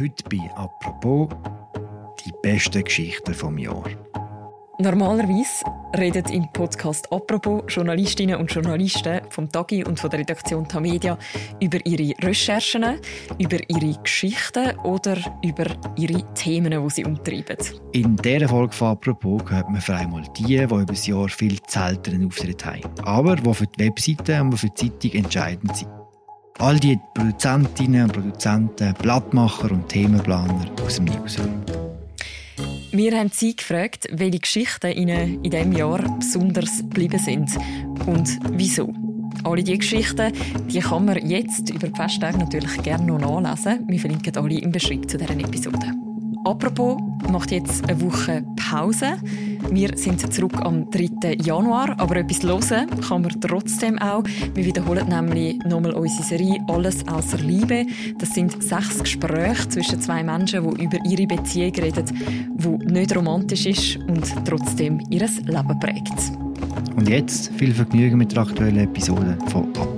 Heute 0.00 0.24
bei 0.30 0.50
«Apropos» 0.54 1.28
die 2.24 2.32
besten 2.40 2.82
Geschichten 2.82 3.34
vom 3.34 3.58
Jahr. 3.58 3.84
Normalerweise 4.78 5.62
reden 5.94 6.24
im 6.32 6.50
Podcast 6.52 7.12
«Apropos» 7.12 7.64
Journalistinnen 7.68 8.36
und 8.36 8.50
Journalisten 8.50 9.20
vom 9.28 9.52
Tagi 9.52 9.84
und 9.84 10.00
von 10.00 10.08
der 10.08 10.20
Redaktion 10.20 10.66
Tamedia 10.66 11.18
über 11.60 11.84
ihre 11.84 12.14
Recherchen, 12.26 12.98
über 13.38 13.58
ihre 13.68 14.00
Geschichten 14.02 14.74
oder 14.84 15.18
über 15.44 15.66
ihre 15.98 16.32
Themen, 16.32 16.82
die 16.82 16.90
sie 16.90 17.04
umtreiben. 17.04 17.58
In 17.92 18.16
dieser 18.16 18.48
Folge 18.48 18.72
von 18.72 18.88
«Apropos» 18.92 19.42
hört 19.50 19.68
man 19.68 19.82
vor 19.82 19.96
allem 19.96 20.22
die, 20.38 20.44
die 20.44 20.62
über 20.62 20.82
das 20.82 21.06
Jahr 21.06 21.28
viel 21.28 21.58
seltenen 21.66 22.26
Auftritt 22.26 22.64
haben, 22.64 22.80
aber 23.02 23.36
die 23.36 23.52
für 23.52 23.66
die 23.66 23.84
Webseite 23.84 24.40
und 24.40 24.56
für 24.56 24.70
die 24.70 24.74
Zeitung 24.98 25.24
entscheidend 25.24 25.76
sind. 25.76 25.99
All 26.60 26.78
die 26.78 27.00
Produzentinnen 27.14 28.02
und 28.02 28.12
Produzenten, 28.12 28.92
Blattmacher 29.00 29.70
und 29.70 29.88
Themenplaner 29.88 30.66
aus 30.84 30.96
dem 30.96 31.06
Newsroom. 31.06 31.62
Wir 32.92 33.18
haben 33.18 33.30
Sie 33.32 33.56
gefragt, 33.56 34.08
welche 34.12 34.40
Geschichten 34.40 34.92
Ihnen 34.92 35.42
in 35.42 35.50
diesem 35.50 35.72
Jahr 35.72 36.02
besonders 36.18 36.80
geblieben 36.80 37.18
sind 37.18 37.56
und 38.04 38.38
wieso. 38.50 38.92
Alle 39.42 39.64
diese 39.64 39.78
Geschichten 39.78 40.32
die 40.66 40.80
kann 40.80 41.06
man 41.06 41.26
jetzt 41.26 41.70
über 41.70 41.88
die 41.88 41.96
Festtage 41.96 42.36
natürlich 42.36 42.82
gerne 42.82 43.06
noch 43.06 43.40
nachlesen. 43.40 43.88
Wir 43.88 43.98
verlinken 43.98 44.36
alle 44.36 44.58
im 44.58 44.70
Beschreibung 44.70 45.08
zu 45.08 45.16
dieser 45.16 45.30
Episode. 45.30 45.94
Apropos, 46.44 47.00
macht 47.30 47.52
jetzt 47.52 47.88
eine 47.88 47.98
Woche 48.02 48.44
Pause. 48.56 49.16
Wir 49.70 49.96
sind 49.96 50.32
zurück 50.32 50.54
am 50.62 50.90
3. 50.90 51.36
Januar, 51.42 51.94
aber 51.98 52.16
etwas 52.16 52.42
hören 52.42 52.88
kann 53.00 53.22
man 53.22 53.40
trotzdem 53.40 53.98
auch. 53.98 54.24
Wir 54.54 54.64
wiederholen 54.64 55.08
nämlich 55.08 55.58
nochmal 55.64 55.92
unsere 55.92 56.22
Serie 56.22 56.58
«Alles 56.68 57.06
außer 57.06 57.38
Liebe». 57.38 57.86
Das 58.18 58.30
sind 58.30 58.62
sechs 58.62 58.98
Gespräche 58.98 59.68
zwischen 59.68 60.00
zwei 60.00 60.22
Menschen, 60.22 60.68
die 60.76 60.84
über 60.84 60.98
ihre 61.04 61.26
Beziehung 61.26 61.74
reden, 61.74 62.04
die 62.56 62.92
nicht 62.92 63.16
romantisch 63.16 63.66
ist 63.66 63.96
und 64.08 64.24
trotzdem 64.44 65.00
ihr 65.10 65.28
Leben 65.44 65.80
prägt. 65.80 66.32
Und 66.96 67.08
jetzt 67.08 67.52
viel 67.54 67.74
Vergnügen 67.74 68.18
mit 68.18 68.32
der 68.32 68.42
aktuellen 68.42 68.78
Episode 68.78 69.36
von 69.46 69.64
«Apropos». 69.68 69.88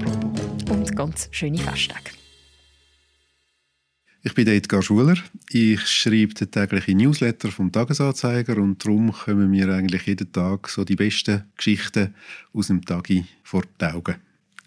Und 0.70 0.96
ganz 0.96 1.28
schöne 1.30 1.58
Festtage. 1.58 2.21
Ich 4.24 4.34
bin 4.34 4.46
Edgar 4.46 4.82
Schuler. 4.82 5.16
Ich 5.50 5.80
schreibe 5.80 6.34
den 6.34 6.48
täglichen 6.48 6.96
Newsletter 6.96 7.50
vom 7.50 7.72
Tagesanzeiger 7.72 8.56
und 8.56 8.84
darum 8.84 9.10
kommen 9.10 9.50
mir 9.50 9.68
eigentlich 9.68 10.06
jeden 10.06 10.30
Tag 10.30 10.68
so 10.68 10.84
die 10.84 10.94
besten 10.94 11.42
Geschichten 11.56 12.14
aus 12.52 12.68
dem 12.68 12.84
Tagi 12.84 13.24
vor 13.42 13.64
die 13.80 13.84
Augen. 13.84 14.14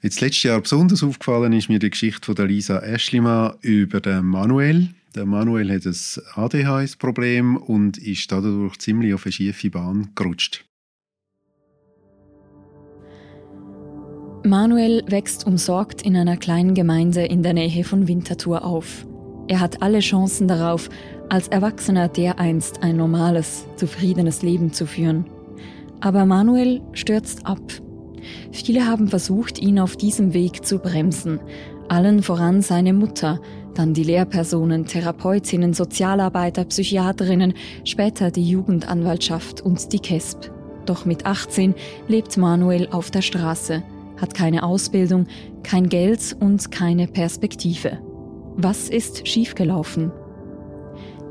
Jetzt 0.02 0.20
letztes 0.20 0.44
Jahr 0.44 0.60
besonders 0.60 1.04
aufgefallen 1.04 1.54
ist 1.54 1.70
mir 1.70 1.80
die 1.80 1.90
Geschichte 1.90 2.26
von 2.26 2.36
der 2.36 2.48
Lisa 2.48 2.80
Eschlimann 2.80 3.54
über 3.62 4.02
den 4.02 4.26
Manuel. 4.26 4.90
Der 5.16 5.26
Manuel 5.26 5.72
hat 5.72 5.86
ein 5.86 5.96
ADHS-Problem 6.34 7.56
und 7.56 7.98
ist 7.98 8.30
dadurch 8.30 8.78
ziemlich 8.80 9.14
auf 9.14 9.26
eine 9.26 9.32
schiefe 9.32 9.70
Bahn 9.70 10.10
gerutscht. 10.16 10.66
Manuel 14.44 15.02
wächst 15.08 15.48
umsorgt 15.48 16.02
in 16.02 16.18
einer 16.18 16.36
kleinen 16.36 16.74
Gemeinde 16.74 17.24
in 17.24 17.42
der 17.42 17.54
Nähe 17.54 17.86
von 17.86 18.10
Winterthur 18.10 18.66
auf. 18.66 19.08
Er 19.48 19.60
hat 19.60 19.82
alle 19.82 20.00
Chancen 20.00 20.48
darauf, 20.48 20.90
als 21.30 21.48
Erwachsener 21.48 22.08
dereinst 22.08 22.84
ein 22.84 22.98
normales, 22.98 23.66
zufriedenes 23.76 24.42
Leben 24.42 24.74
zu 24.74 24.86
führen. 24.88 25.26
Aber 26.00 26.26
Manuel 26.26 26.82
stürzt 26.94 27.46
ab. 27.46 27.62
Viele 28.52 28.88
haben 28.88 29.08
versucht, 29.08 29.60
ihn 29.60 29.80
auf 29.80 29.96
diesem 29.96 30.34
Weg 30.34 30.66
zu 30.66 30.80
bremsen. 30.80 31.40
Allen 31.88 32.24
voran 32.24 32.62
seine 32.62 32.94
Mutter, 32.94 33.40
dann 33.76 33.94
die 33.94 34.04
Lehrpersonen, 34.04 34.86
Therapeutinnen, 34.86 35.74
Sozialarbeiter, 35.74 36.66
Psychiaterinnen, 36.66 37.54
später 37.84 38.32
die 38.32 38.50
Jugendanwaltschaft 38.50 39.62
und 39.62 39.92
die 39.94 40.00
KESP. 40.00 40.52
Doch 40.86 41.06
mit 41.06 41.26
18 41.26 41.76
lebt 42.08 42.38
Manuel 42.38 42.88
auf 42.92 43.12
der 43.12 43.22
Straße, 43.22 43.84
hat 44.20 44.34
keine 44.34 44.64
Ausbildung, 44.64 45.28
kein 45.64 45.90
Geld 45.90 46.36
und 46.40 46.72
keine 46.72 47.08
Perspektive. 47.08 48.00
Was 48.58 48.90
ist 48.90 49.28
schiefgelaufen? 49.28 50.12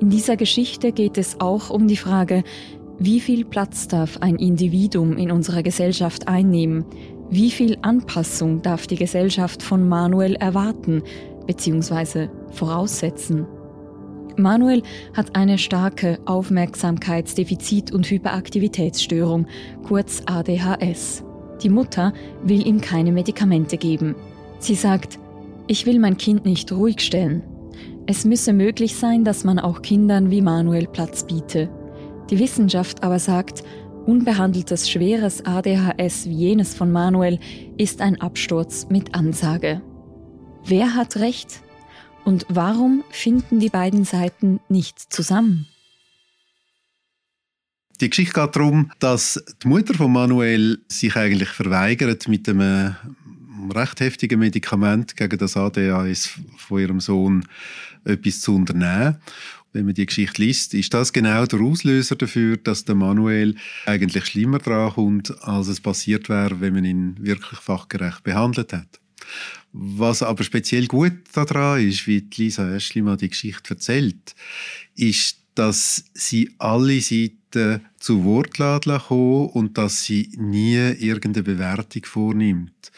In 0.00 0.10
dieser 0.10 0.36
Geschichte 0.36 0.92
geht 0.92 1.16
es 1.16 1.40
auch 1.40 1.70
um 1.70 1.88
die 1.88 1.96
Frage, 1.96 2.44
wie 2.98 3.18
viel 3.18 3.44
Platz 3.44 3.88
darf 3.88 4.18
ein 4.18 4.36
Individuum 4.36 5.16
in 5.16 5.30
unserer 5.30 5.62
Gesellschaft 5.62 6.28
einnehmen? 6.28 6.84
Wie 7.30 7.50
viel 7.50 7.78
Anpassung 7.80 8.60
darf 8.60 8.86
die 8.86 8.96
Gesellschaft 8.96 9.62
von 9.62 9.88
Manuel 9.88 10.34
erwarten 10.34 11.02
bzw. 11.46 12.28
voraussetzen? 12.50 13.46
Manuel 14.36 14.82
hat 15.14 15.34
eine 15.34 15.58
starke 15.58 16.18
Aufmerksamkeitsdefizit- 16.26 17.92
und 17.92 18.10
Hyperaktivitätsstörung, 18.10 19.46
kurz 19.82 20.22
ADHS. 20.26 21.24
Die 21.62 21.70
Mutter 21.70 22.12
will 22.42 22.66
ihm 22.66 22.80
keine 22.80 23.12
Medikamente 23.12 23.78
geben. 23.78 24.14
Sie 24.58 24.74
sagt, 24.74 25.18
ich 25.66 25.86
will 25.86 25.98
mein 25.98 26.16
Kind 26.16 26.44
nicht 26.44 26.70
ruhig 26.72 27.00
stellen. 27.00 27.42
Es 28.06 28.24
müsse 28.24 28.52
möglich 28.52 28.96
sein, 28.96 29.24
dass 29.24 29.44
man 29.44 29.58
auch 29.58 29.80
Kindern 29.80 30.30
wie 30.30 30.42
Manuel 30.42 30.86
Platz 30.86 31.26
biete. 31.26 31.70
Die 32.30 32.38
Wissenschaft 32.38 33.02
aber 33.02 33.18
sagt, 33.18 33.64
unbehandeltes 34.06 34.90
schweres 34.90 35.44
ADHS 35.46 36.26
wie 36.26 36.34
jenes 36.34 36.74
von 36.74 36.92
Manuel 36.92 37.38
ist 37.78 38.02
ein 38.02 38.20
Absturz 38.20 38.88
mit 38.90 39.14
Ansage. 39.14 39.80
Wer 40.66 40.94
hat 40.94 41.16
recht? 41.16 41.60
Und 42.24 42.46
warum 42.48 43.04
finden 43.10 43.60
die 43.60 43.68
beiden 43.68 44.04
Seiten 44.04 44.60
nicht 44.68 44.98
zusammen? 45.12 45.66
Die 48.00 48.10
Geschichte 48.10 48.40
geht 48.40 48.56
darum, 48.56 48.90
dass 48.98 49.42
die 49.62 49.68
Mutter 49.68 49.94
von 49.94 50.12
Manuel 50.12 50.78
sich 50.88 51.16
eigentlich 51.16 51.50
verweigert, 51.50 52.28
mit 52.28 52.48
einem 52.48 52.96
recht 53.74 54.00
heftigen 54.00 54.38
Medikament 54.38 55.16
gegen 55.16 55.38
das 55.38 55.56
ADHS 55.56 56.38
von 56.56 56.80
ihrem 56.80 57.00
Sohn 57.00 57.44
etwas 58.04 58.40
zu 58.40 58.54
unternehmen. 58.54 59.16
Wenn 59.72 59.86
man 59.86 59.94
die 59.94 60.06
Geschichte 60.06 60.40
liest, 60.40 60.72
ist 60.74 60.94
das 60.94 61.12
genau 61.12 61.46
der 61.46 61.60
Auslöser 61.60 62.14
dafür, 62.14 62.56
dass 62.56 62.84
der 62.84 62.94
Manuel 62.94 63.56
eigentlich 63.86 64.26
schlimmer 64.26 64.58
dran 64.58 64.92
kommt, 64.92 65.42
als 65.42 65.66
es 65.66 65.80
passiert 65.80 66.28
wäre, 66.28 66.60
wenn 66.60 66.74
man 66.74 66.84
ihn 66.84 67.16
wirklich 67.18 67.58
fachgerecht 67.58 68.22
behandelt 68.22 68.72
hat. 68.72 69.00
Was 69.72 70.22
aber 70.22 70.44
speziell 70.44 70.86
gut 70.86 71.14
daran 71.32 71.80
ist, 71.80 72.06
wie 72.06 72.24
Lisa 72.36 72.72
Eschlimann 72.72 73.18
die 73.18 73.30
Geschichte 73.30 73.74
erzählt, 73.74 74.36
ist, 74.94 75.40
dass 75.56 76.04
sie 76.14 76.54
alle 76.58 77.00
Seiten 77.00 77.43
zu 77.98 78.24
Wort 78.24 78.58
laden 78.58 79.00
und 79.00 79.78
dass 79.78 80.04
sie 80.04 80.30
nie 80.36 80.76
irgendeine 80.76 81.44
Bewertung 81.44 82.04
vornimmt. 82.04 82.92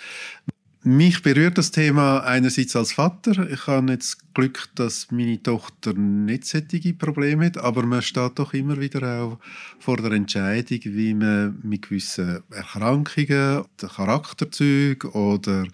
Mich 0.89 1.21
berührt 1.21 1.59
das 1.59 1.73
Thema 1.73 2.21
einerseits 2.21 2.77
als 2.77 2.93
Vater. 2.93 3.51
Ich 3.51 3.67
habe 3.67 3.91
jetzt 3.91 4.33
Glück, 4.35 4.69
dass 4.77 5.11
meine 5.11 5.43
Tochter 5.43 5.95
nicht 5.95 6.45
solche 6.45 6.95
Probleme 6.95 7.47
hat, 7.47 7.59
aber 7.59 7.85
man 7.85 8.03
steht 8.03 8.39
doch 8.39 8.55
immer 8.55 8.81
wieder 8.81 9.21
auch 9.21 9.41
vor 9.81 9.97
der 9.97 10.13
Entscheidung, 10.13 10.79
wie 10.85 11.13
man 11.13 11.59
mit 11.65 11.89
gewissen 11.89 12.41
Erkrankungen, 12.53 13.65
Charakterzügen 13.79 15.11
oder 15.11 15.67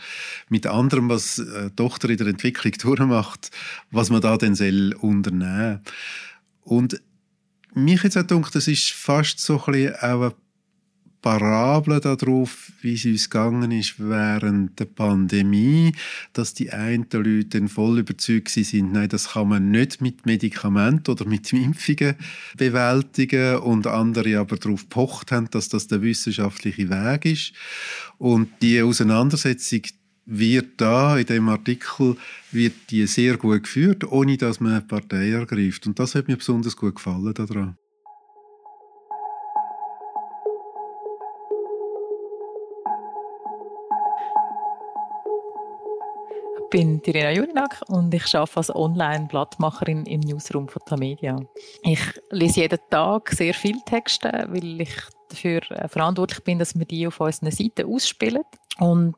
mit 0.48 0.66
anderem, 0.66 1.10
was 1.10 1.34
die 1.36 1.76
Tochter 1.76 2.08
in 2.08 2.16
der 2.16 2.28
Entwicklung 2.28 2.72
durchmacht, 2.80 3.50
was 3.90 4.08
man 4.08 4.22
da 4.22 4.38
denn 4.38 4.54
soll 4.54 4.94
unternehmen 4.98 5.82
Und 6.62 7.02
mich 7.74 8.02
jetzt 8.02 8.16
auch 8.16 8.26
gedacht, 8.26 8.54
das 8.54 8.68
ist 8.68 8.90
fast 8.90 9.40
so 9.40 9.58
ein 9.66 9.72
bisschen 9.72 9.94
auch 9.96 10.20
eine 10.20 10.34
Parabel 11.22 12.00
darauf, 12.00 12.72
wie 12.80 12.94
es 12.94 13.04
uns 13.04 13.30
gegangen 13.30 13.70
ist 13.70 13.94
während 13.98 14.78
der 14.80 14.86
Pandemie, 14.86 15.94
dass 16.32 16.52
die 16.52 16.72
einen 16.72 17.06
Leute 17.12 17.68
voll 17.68 18.00
überzeugt 18.00 18.48
sind, 18.48 18.92
nein, 18.92 19.08
das 19.08 19.30
kann 19.30 19.48
man 19.48 19.70
nicht 19.70 20.00
mit 20.00 20.26
Medikamenten 20.26 21.12
oder 21.12 21.24
mit 21.24 21.52
Impfungen 21.52 22.16
bewältigen 22.56 23.58
und 23.58 23.86
andere 23.86 24.38
aber 24.38 24.56
darauf 24.56 24.88
pocht 24.88 25.30
haben, 25.30 25.48
dass 25.50 25.68
das 25.68 25.86
der 25.86 26.02
wissenschaftliche 26.02 26.90
Weg 26.90 27.24
ist. 27.24 27.52
Und 28.18 28.48
die 28.60 28.82
Auseinandersetzung 28.82 29.82
wird 30.26 30.80
da 30.80 31.16
in 31.18 31.26
dem 31.26 31.48
Artikel 31.48 32.16
wird 32.50 32.90
die 32.90 33.06
sehr 33.06 33.36
gut 33.36 33.64
geführt, 33.64 34.04
ohne 34.04 34.36
dass 34.36 34.60
man 34.60 34.72
eine 34.72 34.82
Partei 34.82 35.30
ergreift. 35.30 35.86
Und 35.86 35.98
das 35.98 36.14
hat 36.14 36.28
mir 36.28 36.36
besonders 36.36 36.76
gut 36.76 36.96
gefallen 36.96 37.34
daran. 37.34 37.76
bin 46.72 47.02
Irina 47.04 47.30
Jurinak 47.30 47.82
und 47.88 48.14
ich 48.14 48.34
arbeite 48.34 48.56
als 48.56 48.74
Online-Blattmacherin 48.74 50.06
im 50.06 50.20
Newsroom 50.20 50.68
von 50.68 50.80
Tamedia. 50.86 51.38
Ich 51.82 52.00
lese 52.30 52.62
jeden 52.62 52.78
Tag 52.88 53.28
sehr 53.28 53.52
viele 53.52 53.80
Texte, 53.84 54.46
weil 54.48 54.80
ich 54.80 54.94
dafür 55.28 55.60
äh, 55.70 55.86
verantwortlich 55.86 56.42
bin, 56.44 56.58
dass 56.58 56.74
wir 56.78 56.86
die 56.86 57.06
auf 57.06 57.20
unseren 57.20 57.50
Seiten 57.50 57.84
ausspielen. 57.84 58.44
Und 58.78 59.16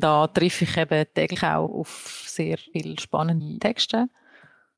da 0.00 0.26
treffe 0.26 0.64
ich 0.64 0.76
eben 0.76 1.06
täglich 1.14 1.42
auch 1.42 1.68
auf 1.68 2.24
sehr 2.26 2.58
viele 2.58 2.98
spannende 2.98 3.58
Texte. 3.58 4.08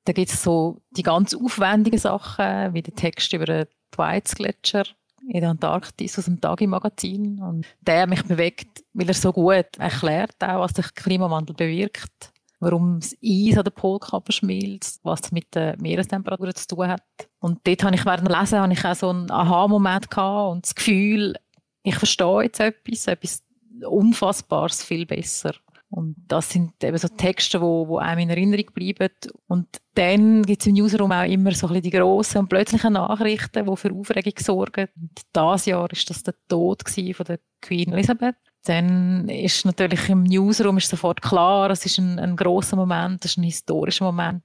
Da 0.04 0.12
gibt 0.12 0.30
es 0.30 0.42
so 0.42 0.80
die 0.90 1.02
ganz 1.02 1.34
aufwendigen 1.34 1.98
Sachen, 1.98 2.74
wie 2.74 2.82
der 2.82 2.94
Text 2.94 3.32
über 3.32 3.46
den 3.46 3.66
Thwaites-Gletscher 3.90 4.84
in 5.28 5.40
der 5.40 5.50
Antarktis 5.50 6.18
aus 6.18 6.24
dem 6.24 6.40
Tagi-Magazin. 6.40 7.42
Und 7.42 7.66
der 7.80 8.06
mich 8.06 8.22
bewegt, 8.24 8.84
weil 8.94 9.08
er 9.08 9.14
so 9.14 9.32
gut 9.32 9.76
erklärt, 9.78 10.42
auch, 10.42 10.60
was 10.60 10.72
der 10.72 10.84
Klimawandel 10.94 11.54
bewirkt, 11.54 12.32
warum 12.60 13.00
das 13.00 13.16
Eis 13.22 13.56
an 13.56 13.64
der 13.64 13.70
Polkappe 13.70 14.32
schmilzt, 14.32 15.00
was 15.04 15.20
es 15.24 15.32
mit 15.32 15.54
der 15.54 15.76
Meerestemperatur 15.80 16.54
zu 16.54 16.66
tun 16.66 16.88
hat. 16.88 17.02
Und 17.40 17.60
dort 17.66 17.84
habe 17.84 17.94
ich 17.94 18.04
während 18.04 18.28
dem 18.28 18.34
Lesen 18.34 18.70
ich 18.70 18.84
auch 18.84 18.94
so 18.94 19.10
einen 19.10 19.30
Aha-Moment 19.30 20.16
und 20.16 20.64
das 20.64 20.74
Gefühl, 20.74 21.34
ich 21.82 21.96
verstehe 21.96 22.42
jetzt 22.42 22.60
etwas, 22.60 23.06
etwas 23.06 23.42
Unfassbares 23.86 24.82
viel 24.82 25.06
besser. 25.06 25.54
Und 25.90 26.16
das 26.28 26.50
sind 26.50 26.84
eben 26.84 26.98
so 26.98 27.08
Texte, 27.08 27.62
wo, 27.62 27.88
wo 27.88 27.98
einem 27.98 28.20
in 28.20 28.30
Erinnerung 28.30 28.66
bleiben. 28.74 29.08
Und 29.46 29.68
dann 29.94 30.42
gibt 30.42 30.60
es 30.60 30.66
im 30.66 30.74
Newsroom 30.74 31.12
auch 31.12 31.24
immer 31.24 31.52
so 31.52 31.66
ein 31.66 31.72
bisschen 31.72 31.82
die 31.82 31.90
grossen 31.90 32.38
und 32.38 32.48
plötzlichen 32.48 32.92
Nachrichten, 32.92 33.64
die 33.64 33.76
für 33.76 33.92
Aufregung 33.92 34.34
sorgen. 34.38 34.88
Und 34.96 35.22
dieses 35.34 35.66
Jahr 35.66 35.90
ist 35.90 36.10
das 36.10 36.22
der 36.22 36.34
Tod 36.48 36.82
von 36.86 37.26
der 37.26 37.40
Queen 37.62 37.92
Elizabeth. 37.92 38.36
Dann 38.64 39.28
ist 39.30 39.64
natürlich 39.64 40.10
im 40.10 40.24
Newsroom 40.24 40.76
ist 40.76 40.90
sofort 40.90 41.22
klar, 41.22 41.70
es 41.70 41.86
ist 41.86 41.98
ein, 41.98 42.18
ein 42.18 42.36
grosser 42.36 42.76
Moment, 42.76 43.24
es 43.24 43.32
ist 43.32 43.38
ein 43.38 43.44
historischer 43.44 44.04
Moment. 44.04 44.44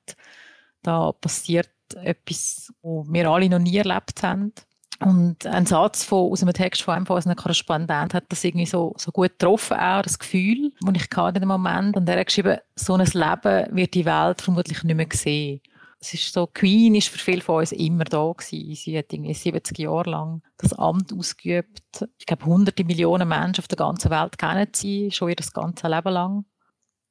Da 0.81 1.11
passiert 1.11 1.69
etwas, 1.95 2.71
was 2.81 3.07
wir 3.11 3.29
alle 3.29 3.49
noch 3.49 3.59
nie 3.59 3.77
erlebt 3.77 4.23
haben. 4.23 4.53
Und 4.99 5.45
ein 5.45 5.65
Satz 5.65 6.03
von, 6.03 6.31
aus 6.31 6.43
einem 6.43 6.53
Text 6.53 6.81
von 6.83 6.93
einem 6.93 7.05
von 7.05 7.15
unseren 7.15 7.35
Korrespondenten 7.35 8.13
hat 8.13 8.25
das 8.29 8.43
irgendwie 8.43 8.65
so, 8.65 8.93
so 8.97 9.11
gut 9.11 9.31
getroffen, 9.31 9.77
auch 9.77 10.01
das 10.01 10.19
Gefühl, 10.19 10.71
das 10.81 10.95
ich 10.95 11.17
hatte 11.17 11.37
in 11.37 11.41
dem 11.41 11.49
Moment. 11.49 11.97
Und 11.97 12.07
er 12.07 12.19
hat 12.19 12.27
geschrieben, 12.27 12.57
so 12.75 12.93
ein 12.93 13.05
Leben 13.05 13.75
wird 13.75 13.93
die 13.93 14.05
Welt 14.05 14.41
vermutlich 14.41 14.83
nicht 14.83 14.95
mehr 14.95 15.07
sehen. 15.11 15.61
Es 15.99 16.13
ist 16.13 16.33
so, 16.33 16.47
Queen 16.47 16.95
ist 16.95 17.07
für 17.07 17.17
viele 17.17 17.41
von 17.41 17.59
uns 17.59 17.71
immer 17.71 18.03
da 18.03 18.29
gewesen. 18.29 18.75
Sie 18.75 18.97
hat 18.97 19.13
irgendwie 19.13 19.33
70 19.33 19.79
Jahre 19.79 20.09
lang 20.09 20.41
das 20.57 20.73
Amt 20.73 21.13
ausgeübt. 21.13 22.05
Ich 22.17 22.25
glaube, 22.25 22.45
hunderte 22.45 22.83
Millionen 22.83 23.27
Menschen 23.27 23.61
auf 23.61 23.69
der 23.69 23.77
ganzen 23.77 24.11
Welt 24.11 24.37
kennen 24.37 24.67
sie, 24.73 25.11
schon 25.11 25.29
ihr 25.29 25.37
das 25.37 25.53
ganze 25.53 25.87
Leben 25.87 26.11
lang. 26.11 26.45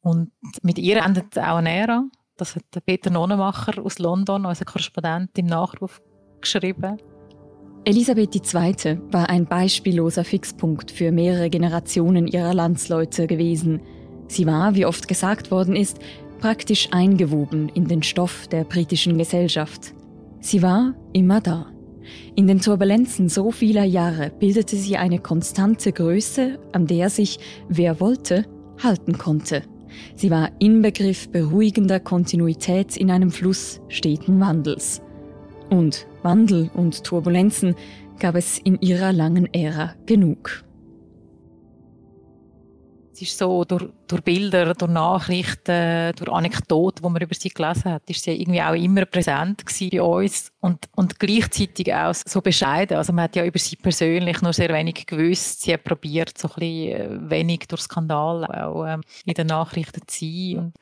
Und 0.03 0.31
mit 0.63 0.79
ihr 0.79 1.03
endet 1.03 1.39
auch 1.39 1.57
eine 1.57 1.71
Ära. 1.71 2.05
Das 2.37 2.55
hat 2.55 2.65
Peter 2.85 3.09
Nonnenmacher 3.09 3.83
aus 3.83 3.99
London, 3.99 4.45
unser 4.45 4.67
Korrespondent, 4.67 5.39
im 5.39 5.47
Nachruf 5.47 6.03
geschrieben. 6.43 6.99
Elisabeth 7.85 8.37
II. 8.37 8.99
war 9.11 9.29
ein 9.29 9.45
beispielloser 9.45 10.23
Fixpunkt 10.23 10.93
für 10.93 11.11
mehrere 11.11 11.51
Generationen 11.51 12.29
ihrer 12.29 12.55
Landsleute 12.55 13.27
gewesen. 13.27 13.81
Sie 14.29 14.47
war, 14.47 14.77
wie 14.77 14.87
oft 14.87 15.09
gesagt 15.09 15.51
worden 15.51 15.75
ist, 15.75 15.99
praktisch 16.39 16.89
eingewoben 16.93 17.69
in 17.71 17.89
den 17.89 18.05
Stoff 18.05 18.47
der 18.47 18.63
britischen 18.63 19.19
Gesellschaft. 19.19 19.95
Sie 20.39 20.63
war 20.63 20.95
immer 21.13 21.41
da. 21.41 21.73
In 22.37 22.47
den 22.47 22.61
Turbulenzen 22.61 23.29
so 23.29 23.51
vieler 23.51 23.85
Jahre 23.85 24.31
bildete 24.31 24.77
sie 24.77 24.97
eine 24.97 25.19
konstante 25.19 25.93
Größe, 25.93 26.61
an 26.71 26.87
der 26.87 27.11
sich, 27.11 27.41
wer 27.69 27.99
wollte, 27.99 28.45
halten 28.81 29.19
konnte. 29.19 29.63
Sie 30.15 30.31
war 30.31 30.51
Inbegriff 30.61 31.31
beruhigender 31.31 31.99
Kontinuität 31.99 32.97
in 32.97 33.11
einem 33.11 33.33
Fluss 33.33 33.81
steten 33.89 34.39
Wandels. 34.39 35.03
Und 35.69 36.07
Wandel 36.23 36.71
und 36.75 37.05
Turbulenzen 37.05 37.75
gab 38.19 38.35
es 38.37 38.59
in 38.59 38.81
ihrer 38.81 39.13
langen 39.13 39.53
Ära 39.53 39.95
genug. 40.07 40.65
Es 43.15 43.21
ist 43.21 43.37
so, 43.37 43.65
durch, 43.65 43.85
durch 44.09 44.23
Bilder, 44.23 44.73
durch 44.73 44.91
Nachrichten, 44.91 46.15
durch 46.17 46.31
Anekdoten, 46.31 47.03
die 47.05 47.11
man 47.11 47.21
über 47.21 47.35
sie 47.35 47.51
gelesen 47.51 47.93
hat, 47.93 48.09
ist 48.09 48.23
sie 48.23 48.41
irgendwie 48.41 48.63
auch 48.63 48.75
immer 48.75 49.05
präsent 49.05 49.65
bei 49.67 50.01
uns 50.03 50.51
und, 50.61 50.89
und 50.97 51.19
gleichzeitig 51.19 51.93
auch 51.93 52.15
so 52.15 52.41
bescheiden. 52.41 52.97
Also 52.97 53.13
man 53.13 53.25
hat 53.25 53.37
ja 53.37 53.45
über 53.45 53.59
sie 53.59 53.77
persönlich 53.77 54.41
nur 54.41 54.55
sehr 54.55 54.71
wenig 54.71 55.05
gewusst. 55.07 55.61
Sie 55.61 55.75
hat 55.75 55.85
probiert, 55.85 56.39
so 56.39 56.49
ein 56.49 56.55
bisschen 56.55 57.27
äh, 57.27 57.31
wenig 57.31 57.67
durch 57.69 57.83
Skandal 57.83 58.47
auch 58.47 58.87
ähm, 58.87 59.03
in 59.27 59.35
den 59.35 59.49
Nachrichten 59.49 60.01
zu 60.07 60.25
sein. 60.25 60.59
Und 60.59 60.75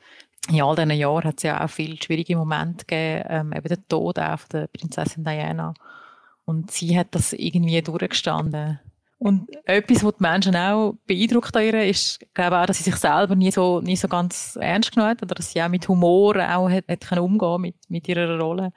in 0.49 0.61
all 0.61 0.75
diesen 0.75 0.91
Jahren 0.91 1.23
hat 1.23 1.37
es 1.37 1.43
ja 1.43 1.63
auch 1.63 1.69
viele 1.69 1.97
schwierige 2.01 2.35
Momente 2.35 2.85
gegeben, 2.85 3.25
ähm, 3.29 3.53
eben 3.53 3.67
der 3.67 3.87
Tod 3.87 4.17
auch 4.17 4.39
von 4.39 4.49
der 4.51 4.67
Prinzessin 4.67 5.23
Diana. 5.23 5.73
Und 6.45 6.71
sie 6.71 6.97
hat 6.97 7.07
das 7.11 7.33
irgendwie 7.33 7.81
durchgestanden. 7.81 8.79
Und 9.19 9.49
etwas, 9.65 10.03
was 10.03 10.15
die 10.17 10.23
Menschen 10.23 10.55
auch 10.55 10.95
beeindruckt 11.05 11.55
an 11.55 11.63
ihr, 11.63 11.85
ist, 11.85 12.19
glaube 12.33 12.57
auch, 12.57 12.65
dass 12.65 12.79
sie 12.79 12.85
sich 12.85 12.95
selber 12.95 13.35
nie 13.35 13.51
so, 13.51 13.79
nie 13.79 13.95
so 13.95 14.07
ganz 14.07 14.57
ernst 14.59 14.93
genommen 14.93 15.11
hat, 15.11 15.21
oder 15.21 15.35
dass 15.35 15.51
sie 15.51 15.61
auch 15.61 15.69
mit 15.69 15.87
Humor 15.87 16.37
auch 16.37 16.69
hat, 16.69 16.85
hat 16.87 17.19
umgehen 17.19 17.61
mit, 17.61 17.75
mit 17.87 18.07
ihrer 18.07 18.39
Rolle. 18.39 18.73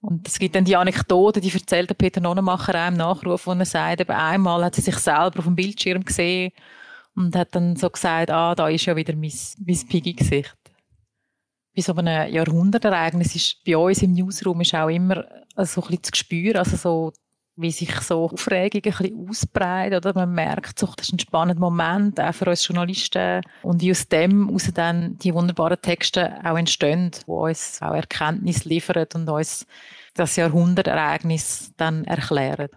Und 0.00 0.26
es 0.26 0.38
gibt 0.38 0.54
dann 0.54 0.64
die 0.64 0.76
Anekdote, 0.76 1.42
die 1.42 1.52
erzählt 1.52 1.90
der 1.90 1.94
Peter 1.94 2.22
Nonnenmacher 2.22 2.74
auch 2.74 2.88
im 2.88 2.94
Nachruf, 2.94 3.46
wo 3.46 3.52
er 3.52 3.64
sagt, 3.66 4.00
eben 4.00 4.12
einmal 4.12 4.64
hat 4.64 4.76
sie 4.76 4.80
sich 4.80 4.96
selber 4.96 5.40
auf 5.40 5.44
dem 5.44 5.56
Bildschirm 5.56 6.04
gesehen 6.04 6.52
und 7.14 7.36
hat 7.36 7.54
dann 7.54 7.76
so 7.76 7.90
gesagt, 7.90 8.30
ah, 8.30 8.54
da 8.54 8.68
ist 8.68 8.86
ja 8.86 8.96
wieder 8.96 9.14
mein, 9.14 9.32
mein 9.58 9.88
Piggy-Gesicht 9.88 10.56
bei 11.76 11.82
so 11.82 11.94
einem 11.94 12.32
Jahrhundertereignis 12.32 13.36
ist 13.36 13.62
bei 13.64 13.76
uns 13.76 14.02
im 14.02 14.14
Newsroom 14.14 14.62
ist 14.62 14.74
auch 14.74 14.88
immer 14.88 15.26
so 15.56 15.82
ein 15.82 15.88
bisschen 15.88 16.02
zu 16.04 16.10
spüren, 16.14 16.56
also 16.56 16.76
so 16.76 17.12
wie 17.58 17.70
sich 17.70 17.94
so 18.00 18.30
Aufregung 18.30 18.82
ein 18.84 18.92
bisschen 18.92 19.28
ausbreitet, 19.28 20.04
oder 20.04 20.14
man 20.14 20.34
merkt, 20.34 20.78
so, 20.78 20.86
das 20.96 21.06
ist 21.06 21.12
ein 21.12 21.18
spannender 21.18 21.60
Moment, 21.60 22.20
auch 22.20 22.34
für 22.34 22.50
uns 22.50 22.66
Journalisten 22.66 23.42
und 23.62 23.82
aus 23.90 24.08
dem 24.08 24.50
aus 24.54 24.70
dann 24.74 25.16
die 25.18 25.34
wunderbaren 25.34 25.80
Texte 25.80 26.34
auch 26.44 26.58
entstehen, 26.58 27.10
die 27.12 27.30
uns 27.30 27.80
auch 27.80 27.94
Erkenntnis 27.94 28.64
liefern 28.64 29.06
und 29.14 29.28
uns 29.28 29.66
das 30.14 30.36
Jahrhundertereignis 30.36 31.72
dann 31.76 32.04
erklären. 32.04 32.68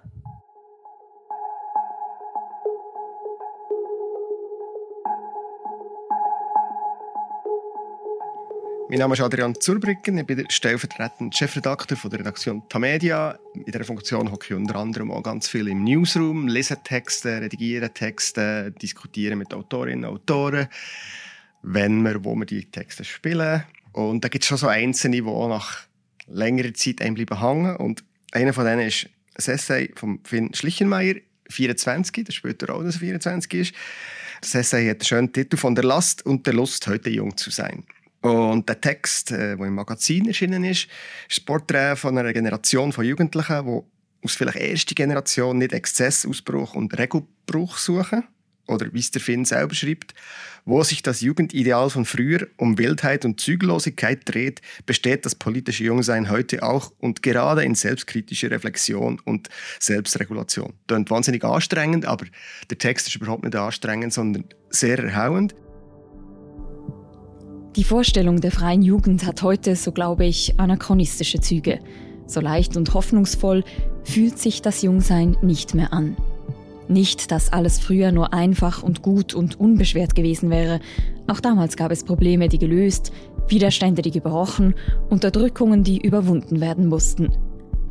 Mein 8.91 8.97
Name 8.97 9.13
ist 9.13 9.21
Adrian 9.21 9.53
Zurbrücken, 9.53 10.17
ich 10.17 10.25
bin 10.25 10.37
der 10.37 10.45
stellvertretende 10.49 11.37
Chefredakteur 11.37 11.95
von 11.95 12.09
der 12.09 12.21
Redaktion 12.21 12.63
Tamedia. 12.69 13.37
In 13.53 13.65
dieser 13.65 13.83
Funktion 13.83 14.31
hocke 14.31 14.47
ich 14.47 14.53
unter 14.55 14.77
anderem 14.77 15.11
auch 15.11 15.21
ganz 15.21 15.47
viel 15.47 15.67
im 15.67 15.83
Newsroom, 15.83 16.47
lese 16.47 16.75
Texte, 16.83 17.39
redigiere 17.39 17.93
Texte, 17.93 18.73
diskutiere 18.81 19.35
mit 19.35 19.53
Autorinnen 19.53 20.05
und 20.05 20.15
Autoren, 20.15 20.69
wenn 21.61 22.01
wir, 22.01 22.25
wo 22.25 22.33
wir 22.33 22.47
die 22.47 22.65
Texte 22.65 23.03
spielen. 23.03 23.63
Und 23.91 24.23
da 24.23 24.27
gibt 24.27 24.43
es 24.43 24.47
schon 24.47 24.57
so 24.57 24.67
Einzelne, 24.67 25.17
die 25.17 25.23
auch 25.23 25.47
nach 25.47 25.81
längerer 26.25 26.73
Zeit 26.73 26.99
einem 27.03 27.13
bleiben 27.13 27.39
hängen. 27.39 27.75
Und 27.75 28.03
einer 28.31 28.53
von 28.53 28.65
denen 28.65 28.87
ist 28.87 29.07
ein 29.35 29.53
Essay 29.53 29.91
von 29.93 30.19
Finn 30.23 30.51
Schlichenmeier, 30.55 31.17
24, 31.47 32.25
der 32.25 32.33
später 32.33 32.73
auch 32.73 32.81
das 32.81 32.97
24 32.97 33.53
ist. 33.53 33.75
Das 34.41 34.55
Essay 34.55 34.89
hat 34.89 35.01
den 35.01 35.05
schönen 35.05 35.31
Titel 35.31 35.57
«Von 35.57 35.75
der 35.75 35.83
Last 35.83 36.25
und 36.25 36.47
der 36.47 36.55
Lust, 36.55 36.87
heute 36.87 37.11
jung 37.11 37.37
zu 37.37 37.51
sein». 37.51 37.83
Und 38.21 38.67
der 38.67 38.81
Text, 38.81 39.31
der 39.31 39.59
äh, 39.59 39.65
im 39.65 39.75
Magazin 39.75 40.27
erschienen 40.27 40.63
ist, 40.63 40.87
ist 41.29 41.41
ein 41.41 41.45
Porträt 41.45 41.95
von 41.95 42.17
einer 42.17 42.33
Generation 42.33 42.91
von 42.91 43.05
Jugendlichen, 43.05 43.65
die 43.65 44.25
aus 44.25 44.35
vielleicht 44.35 44.57
erster 44.57 44.95
Generation 44.95 45.57
nicht 45.57 45.71
Exzessausbruch 45.71 46.75
und 46.75 46.97
Regelbruch 46.97 47.77
suchen. 47.77 48.23
Oder 48.67 48.93
wie 48.93 48.99
es 48.99 49.09
der 49.09 49.21
Finn 49.21 49.45
selber 49.45 49.73
schreibt, 49.73 50.13
wo 50.63 50.83
sich 50.83 51.01
das 51.01 51.21
Jugendideal 51.21 51.89
von 51.89 52.05
früher 52.05 52.47
um 52.57 52.77
Wildheit 52.77 53.25
und 53.25 53.39
Zügellosigkeit 53.39 54.21
dreht, 54.25 54.61
besteht 54.85 55.25
das 55.25 55.33
politische 55.33 55.85
Jungsein 55.85 56.29
heute 56.29 56.61
auch 56.61 56.91
und 56.99 57.23
gerade 57.23 57.63
in 57.63 57.73
selbstkritischer 57.73 58.51
Reflexion 58.51 59.19
und 59.25 59.49
Selbstregulation. 59.79 60.73
Klingt 60.87 61.09
wahnsinnig 61.09 61.43
anstrengend, 61.43 62.05
aber 62.05 62.25
der 62.69 62.77
Text 62.77 63.07
ist 63.07 63.15
überhaupt 63.15 63.43
nicht 63.43 63.55
anstrengend, 63.55 64.13
sondern 64.13 64.45
sehr 64.69 64.99
erhauend. 64.99 65.55
Die 67.79 67.85
Vorstellung 67.85 68.41
der 68.41 68.51
freien 68.51 68.81
Jugend 68.81 69.25
hat 69.25 69.41
heute, 69.41 69.73
so 69.77 69.93
glaube 69.93 70.25
ich, 70.25 70.59
anachronistische 70.59 71.39
Züge. 71.39 71.79
So 72.27 72.41
leicht 72.41 72.75
und 72.75 72.93
hoffnungsvoll 72.93 73.63
fühlt 74.03 74.37
sich 74.37 74.61
das 74.61 74.81
Jungsein 74.81 75.37
nicht 75.41 75.75
mehr 75.75 75.93
an. 75.93 76.17
Nicht, 76.89 77.31
dass 77.31 77.53
alles 77.53 77.79
früher 77.79 78.11
nur 78.11 78.33
einfach 78.33 78.83
und 78.83 79.01
gut 79.01 79.33
und 79.33 79.61
unbeschwert 79.61 80.13
gewesen 80.13 80.49
wäre. 80.49 80.81
Auch 81.27 81.39
damals 81.39 81.77
gab 81.77 81.93
es 81.93 82.03
Probleme, 82.03 82.49
die 82.49 82.57
gelöst, 82.57 83.13
Widerstände, 83.47 84.01
die 84.01 84.11
gebrochen, 84.11 84.75
Unterdrückungen, 85.09 85.81
die 85.81 86.01
überwunden 86.01 86.59
werden 86.59 86.87
mussten. 86.87 87.29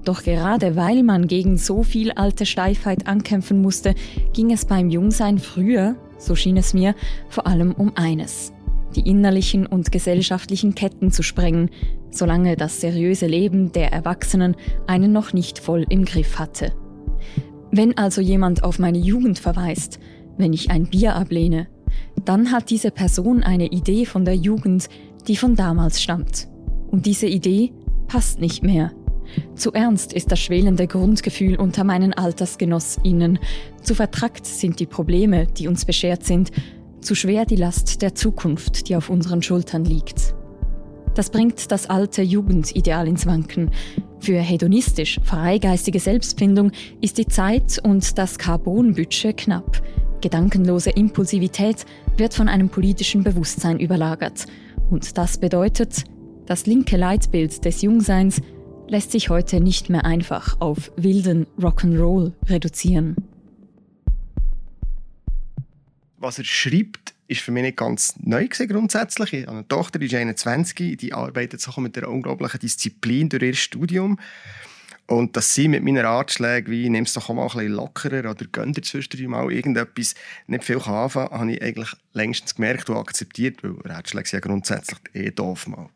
Doch 0.04 0.22
gerade 0.22 0.76
weil 0.76 1.02
man 1.02 1.28
gegen 1.28 1.56
so 1.56 1.82
viel 1.82 2.12
alte 2.12 2.44
Steifheit 2.44 3.06
ankämpfen 3.06 3.62
musste, 3.62 3.94
ging 4.34 4.52
es 4.52 4.66
beim 4.66 4.90
Jungsein 4.90 5.38
früher, 5.38 5.96
so 6.18 6.34
schien 6.34 6.58
es 6.58 6.74
mir, 6.74 6.94
vor 7.30 7.46
allem 7.46 7.72
um 7.72 7.92
eines 7.94 8.52
die 8.96 9.08
innerlichen 9.08 9.66
und 9.66 9.92
gesellschaftlichen 9.92 10.74
Ketten 10.74 11.10
zu 11.10 11.22
sprengen, 11.22 11.70
solange 12.10 12.56
das 12.56 12.80
seriöse 12.80 13.26
Leben 13.26 13.72
der 13.72 13.92
Erwachsenen 13.92 14.56
einen 14.86 15.12
noch 15.12 15.32
nicht 15.32 15.58
voll 15.58 15.84
im 15.88 16.04
Griff 16.04 16.38
hatte. 16.38 16.72
Wenn 17.70 17.96
also 17.96 18.20
jemand 18.20 18.64
auf 18.64 18.78
meine 18.78 18.98
Jugend 18.98 19.38
verweist, 19.38 19.98
wenn 20.38 20.52
ich 20.52 20.70
ein 20.70 20.86
Bier 20.86 21.16
ablehne, 21.16 21.68
dann 22.24 22.52
hat 22.52 22.70
diese 22.70 22.90
Person 22.90 23.42
eine 23.42 23.66
Idee 23.66 24.06
von 24.06 24.24
der 24.24 24.34
Jugend, 24.34 24.88
die 25.26 25.36
von 25.36 25.54
damals 25.54 26.02
stammt. 26.02 26.48
Und 26.90 27.06
diese 27.06 27.26
Idee 27.26 27.72
passt 28.06 28.40
nicht 28.40 28.62
mehr. 28.62 28.92
Zu 29.54 29.72
ernst 29.72 30.12
ist 30.14 30.32
das 30.32 30.38
schwelende 30.38 30.86
Grundgefühl 30.86 31.56
unter 31.56 31.84
meinen 31.84 32.14
AltersgenossInnen. 32.14 33.38
Zu 33.82 33.94
vertrackt 33.94 34.46
sind 34.46 34.80
die 34.80 34.86
Probleme, 34.86 35.46
die 35.46 35.68
uns 35.68 35.84
beschert 35.84 36.24
sind. 36.24 36.50
Zu 37.00 37.14
schwer 37.14 37.46
die 37.46 37.56
Last 37.56 38.02
der 38.02 38.14
Zukunft, 38.14 38.88
die 38.88 38.96
auf 38.96 39.08
unseren 39.08 39.42
Schultern 39.42 39.84
liegt. 39.84 40.34
Das 41.14 41.30
bringt 41.30 41.70
das 41.72 41.88
alte 41.90 42.22
Jugendideal 42.22 43.08
ins 43.08 43.26
Wanken. 43.26 43.70
Für 44.20 44.38
hedonistisch 44.38 45.18
freigeistige 45.24 46.00
Selbstfindung 46.00 46.72
ist 47.00 47.18
die 47.18 47.26
Zeit 47.26 47.80
und 47.82 48.18
das 48.18 48.38
Carbonbudget 48.38 49.36
knapp. 49.36 49.82
Gedankenlose 50.20 50.90
Impulsivität 50.90 51.86
wird 52.16 52.34
von 52.34 52.48
einem 52.48 52.68
politischen 52.68 53.22
Bewusstsein 53.22 53.78
überlagert. 53.78 54.46
Und 54.90 55.16
das 55.16 55.38
bedeutet, 55.38 56.04
das 56.46 56.66
linke 56.66 56.96
Leitbild 56.96 57.64
des 57.64 57.82
Jungseins 57.82 58.40
lässt 58.88 59.12
sich 59.12 59.28
heute 59.28 59.60
nicht 59.60 59.90
mehr 59.90 60.04
einfach 60.04 60.56
auf 60.60 60.90
wilden 60.96 61.46
Rock'n'Roll 61.58 62.32
reduzieren. 62.48 63.16
Was 66.18 66.38
er 66.38 66.44
schreibt, 66.44 67.14
ist 67.28 67.42
für 67.42 67.52
mich 67.52 67.62
nicht 67.62 67.76
ganz 67.76 68.14
neu 68.18 68.48
gewesen, 68.48 68.68
grundsätzlich. 68.68 69.48
Eine 69.48 69.66
Tochter, 69.68 69.98
die 69.98 70.06
ist 70.06 70.14
21, 70.14 70.96
die 70.96 71.12
arbeitet 71.12 71.60
so 71.60 71.80
mit 71.80 71.96
einer 71.96 72.08
unglaublichen 72.08 72.60
Disziplin 72.60 73.28
durch 73.28 73.42
ihr 73.42 73.54
Studium. 73.54 74.18
Und 75.06 75.36
dass 75.36 75.54
sie 75.54 75.68
mit 75.68 75.82
meinen 75.82 76.04
Ratschlägen 76.04 76.70
wie 76.70 76.88
«nimm 76.90 77.04
es 77.04 77.14
doch 77.14 77.30
mal 77.30 77.42
ein 77.42 77.48
bisschen 77.48 77.72
lockerer» 77.72 78.30
oder 78.30 78.44
«gönn 78.52 78.74
dir 78.74 78.82
zwischendurch 78.82 79.26
mal 79.26 79.50
irgendetwas» 79.50 80.14
nicht 80.46 80.64
viel 80.64 80.76
anfangen 80.76 81.28
kann, 81.30 81.40
habe 81.40 81.52
ich 81.52 81.62
eigentlich 81.62 81.88
längstens 82.12 82.54
gemerkt 82.54 82.90
und 82.90 82.98
akzeptiert, 82.98 83.62
weil 83.62 83.72
Ratschläge 83.90 84.28
sind 84.28 84.44
ja 84.44 84.48
grundsätzlich 84.48 84.98
eh 85.14 85.30
doof 85.30 85.66
mal. 85.66 85.88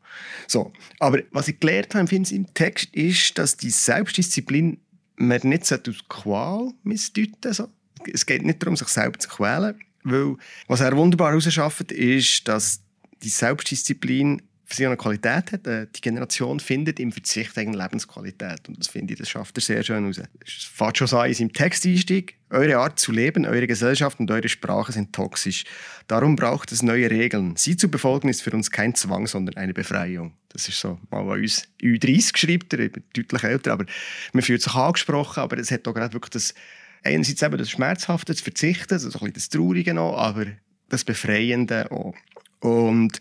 So. 0.47 0.73
Aber 0.99 1.19
was 1.31 1.49
ich 1.49 1.61
gelernt 1.61 1.95
habe 1.95 2.14
im 2.14 2.55
Text 2.55 2.95
ist, 2.95 3.37
dass 3.37 3.59
die 3.59 3.69
Selbstdisziplin 3.71 4.79
man 5.17 5.41
nicht 5.43 5.71
aus 5.71 6.09
Qual 6.09 6.73
missdeuten 6.83 7.52
so. 7.52 7.69
Es 8.11 8.25
geht 8.25 8.45
nicht 8.45 8.62
darum, 8.62 8.76
sich 8.76 8.88
selber 8.88 9.19
zu 9.19 9.29
quälen, 9.29 9.79
weil 10.04 10.37
was 10.68 10.80
er 10.80 10.97
wunderbar 10.97 11.30
herausschafft, 11.30 11.92
ist, 11.92 12.49
dass 12.49 12.80
die 13.23 13.28
Selbstdisziplin 13.28 14.42
für 14.73 14.76
sie 14.76 14.87
eine 14.87 14.97
Qualität 14.97 15.52
hat. 15.52 15.66
Äh, 15.66 15.87
die 15.94 16.00
Generation 16.00 16.59
findet 16.59 16.99
im 16.99 17.12
Verzicht 17.12 17.56
eine 17.59 17.76
Lebensqualität. 17.76 18.68
Und 18.68 18.78
das 18.78 18.88
finde 18.88 19.12
ich, 19.12 19.18
das 19.18 19.28
schafft 19.28 19.56
er 19.59 19.61
sehr 19.61 19.82
schön 19.82 20.02
heraus. 20.02 20.21
Es 20.44 20.64
fängt 20.64 20.99
schon 20.99 21.09
an 21.18 21.28
in 21.28 21.35
seinem 21.35 21.52
Texteinstieg. 21.52 22.37
Eure 22.50 22.78
Art 22.78 22.99
zu 22.99 23.12
leben, 23.12 23.47
eure 23.47 23.66
Gesellschaft 23.66 24.21
und 24.21 24.30
eure 24.30 24.49
Sprache 24.49 24.92
sind 24.92 25.12
toxisch. 25.12 25.64
Darum 26.06 26.37
braucht 26.37 26.73
es 26.73 26.82
neue 26.82 27.11
Regeln. 27.11 27.56
Sie 27.56 27.76
zu 27.76 27.90
befolgen 27.90 28.28
ist 28.28 28.42
für 28.42 28.50
uns 28.50 28.71
kein 28.71 28.94
Zwang, 28.94 29.26
sondern 29.26 29.56
eine 29.56 29.73
Befreiung. 29.73 30.35
Das 30.50 30.68
ist 30.68 30.78
so 30.78 30.99
mal 31.11 31.21
an 31.21 31.40
uns 31.40 31.68
Ü30 31.80 32.32
geschrieben, 32.32 32.66
ich 32.71 32.92
bin 32.92 33.04
deutlich 33.14 33.42
älter, 33.42 33.73
aber 33.73 33.87
man 34.35 34.42
fühlt 34.42 34.61
sich 34.61 34.75
angesprochen, 34.75 35.40
aber 35.40 35.56
es 35.56 35.71
hat 35.71 35.88
auch 35.88 35.94
gerade 35.94 36.12
wirklich 36.12 36.30
das, 36.30 36.54
einerseits 37.02 37.42
eben 37.42 37.59
das 37.59 37.71
Schmerzhafte, 37.71 38.32
das 38.32 38.40
Verzichten, 38.40 38.94
also 38.94 39.09
ein 39.09 39.12
bisschen 39.12 39.32
das 39.32 39.49
Traurige 39.49 39.94
noch, 39.94 40.16
aber 40.16 40.47
das 40.88 41.04
Befreiende 41.04 41.90
auch. 41.90 42.14
Und 42.61 43.18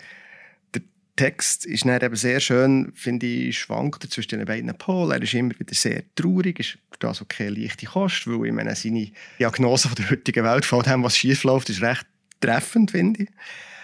Text 1.22 1.66
ist 1.68 1.86
dann 1.86 2.02
eben 2.02 2.16
sehr 2.16 2.40
schön, 2.40 2.92
finde 2.96 3.28
ich, 3.28 3.60
schwankt 3.60 4.04
zwischen 4.12 4.40
den 4.40 4.46
beiden 4.46 4.76
Polen. 4.76 5.12
Er 5.12 5.22
ist 5.22 5.34
immer 5.36 5.54
wieder 5.60 5.76
sehr 5.76 6.04
traurig, 6.16 6.60
ist 6.60 6.80
das 7.00 7.22
okay 7.22 7.50
leichte 7.50 7.86
Kost, 7.86 8.26
weil 8.26 8.48
ich 8.48 8.54
meine, 8.54 8.76
seine 8.76 9.12
Diagnose 9.40 9.88
von 9.88 9.96
der 9.96 10.10
heutigen 10.10 10.44
Welt 10.44 10.66
von 10.66 10.82
dem, 10.82 11.04
was 11.04 11.18
schief 11.18 11.44
läuft, 11.44 11.70
ist 11.70 11.84
recht 11.84 12.08
treffend, 12.40 12.90
finde 12.90 13.24
ich. 13.24 13.30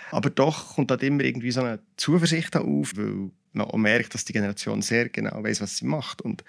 Aber 0.09 0.31
doch 0.31 0.75
kommt 0.75 0.89
dort 0.89 1.03
immer 1.03 1.23
irgendwie 1.23 1.51
so 1.51 1.61
eine 1.61 1.79
Zuversicht 1.97 2.55
auf, 2.55 2.95
weil 2.95 3.29
man 3.53 3.67
auch 3.67 3.77
merkt, 3.77 4.15
dass 4.15 4.25
die 4.25 4.33
Generation 4.33 4.81
sehr 4.81 5.09
genau 5.09 5.43
weiß, 5.43 5.61
was 5.61 5.77
sie 5.77 5.85
macht 5.85 6.23
und 6.23 6.43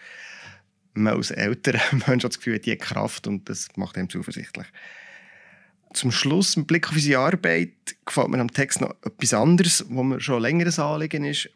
man 0.95 1.15
als 1.15 1.31
älterer 1.31 1.81
Mensch 2.07 2.25
hat 2.25 2.33
das 2.33 2.39
Gefühl, 2.39 2.59
die 2.59 2.77
Kraft 2.77 3.27
und 3.27 3.49
das 3.49 3.69
macht 3.77 3.97
einem 3.97 4.11
zuversichtlich. 4.11 4.67
Zum 5.95 6.13
Schluss, 6.13 6.57
mit 6.57 6.67
Blick 6.67 6.89
auf 6.89 6.95
unsere 6.95 7.21
Arbeit, 7.21 7.73
gefällt 8.05 8.29
mir 8.29 8.41
am 8.41 8.53
Text 8.53 8.81
noch 8.81 8.95
etwas 9.05 9.33
anderes, 9.33 9.87
wo 9.89 10.03
mir 10.03 10.21
schon 10.21 10.43
länger 10.43 10.67
ein 10.67 10.79
Anliegen 10.79 11.25
ist. 11.25 11.49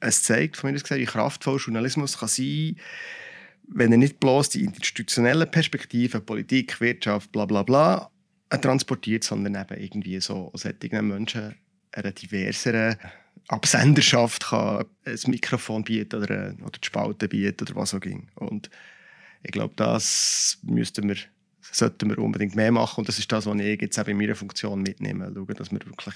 Es 0.00 0.22
zeigt, 0.22 0.56
von 0.56 0.70
mir 0.70 0.76
aus 0.76 0.82
gesagt, 0.82 1.00
wie 1.00 1.06
kraftvoll 1.06 1.58
Journalismus 1.58 2.18
kann 2.18 2.28
sein 2.28 2.76
wenn 3.68 3.92
er 3.92 3.98
nicht 3.98 4.20
bloß 4.20 4.50
die 4.50 4.64
institutionellen 4.64 5.50
Perspektiven, 5.50 6.24
Politik, 6.24 6.80
Wirtschaft, 6.80 7.30
bla 7.32 7.44
bla 7.44 7.62
bla, 7.62 8.10
transportiert, 8.50 9.24
sondern 9.24 9.54
eben 9.54 9.80
irgendwie 9.80 10.20
so 10.20 10.50
solchen 10.54 11.06
Menschen 11.06 11.54
eine 11.92 12.12
diversere 12.12 12.98
Absenderschaft 13.48 14.46
kann 14.46 14.84
ein 15.04 15.18
Mikrofon 15.26 15.84
bieten 15.84 16.22
oder, 16.22 16.54
oder 16.60 16.78
die 16.78 16.86
Spalte 16.86 17.28
bieten 17.28 17.64
oder 17.64 17.76
was 17.76 17.94
auch 17.94 18.02
immer. 18.02 18.22
Und 18.36 18.70
ich 19.42 19.52
glaube, 19.52 19.74
das 19.76 20.58
müssten 20.62 21.08
wir 21.08 21.16
sollten 21.70 22.08
wir 22.08 22.18
unbedingt 22.18 22.56
mehr 22.56 22.72
machen. 22.72 23.00
Und 23.00 23.08
das 23.08 23.18
ist 23.18 23.30
das, 23.30 23.46
was 23.46 23.56
ich 23.60 23.80
jetzt 23.80 23.98
auch 23.98 24.08
in 24.08 24.16
meiner 24.16 24.34
Funktion 24.34 24.82
mitnehme. 24.82 25.30
Schauen, 25.34 25.54
dass 25.54 25.70
wir 25.70 25.80
wirklich 25.84 26.14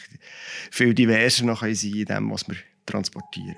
viel 0.71 0.95
diverser 0.95 1.45
noch 1.45 1.61
sein 1.61 1.75
in 1.75 2.05
dem, 2.05 2.31
was 2.31 2.49
wir 2.49 2.57
transportieren. 2.87 3.57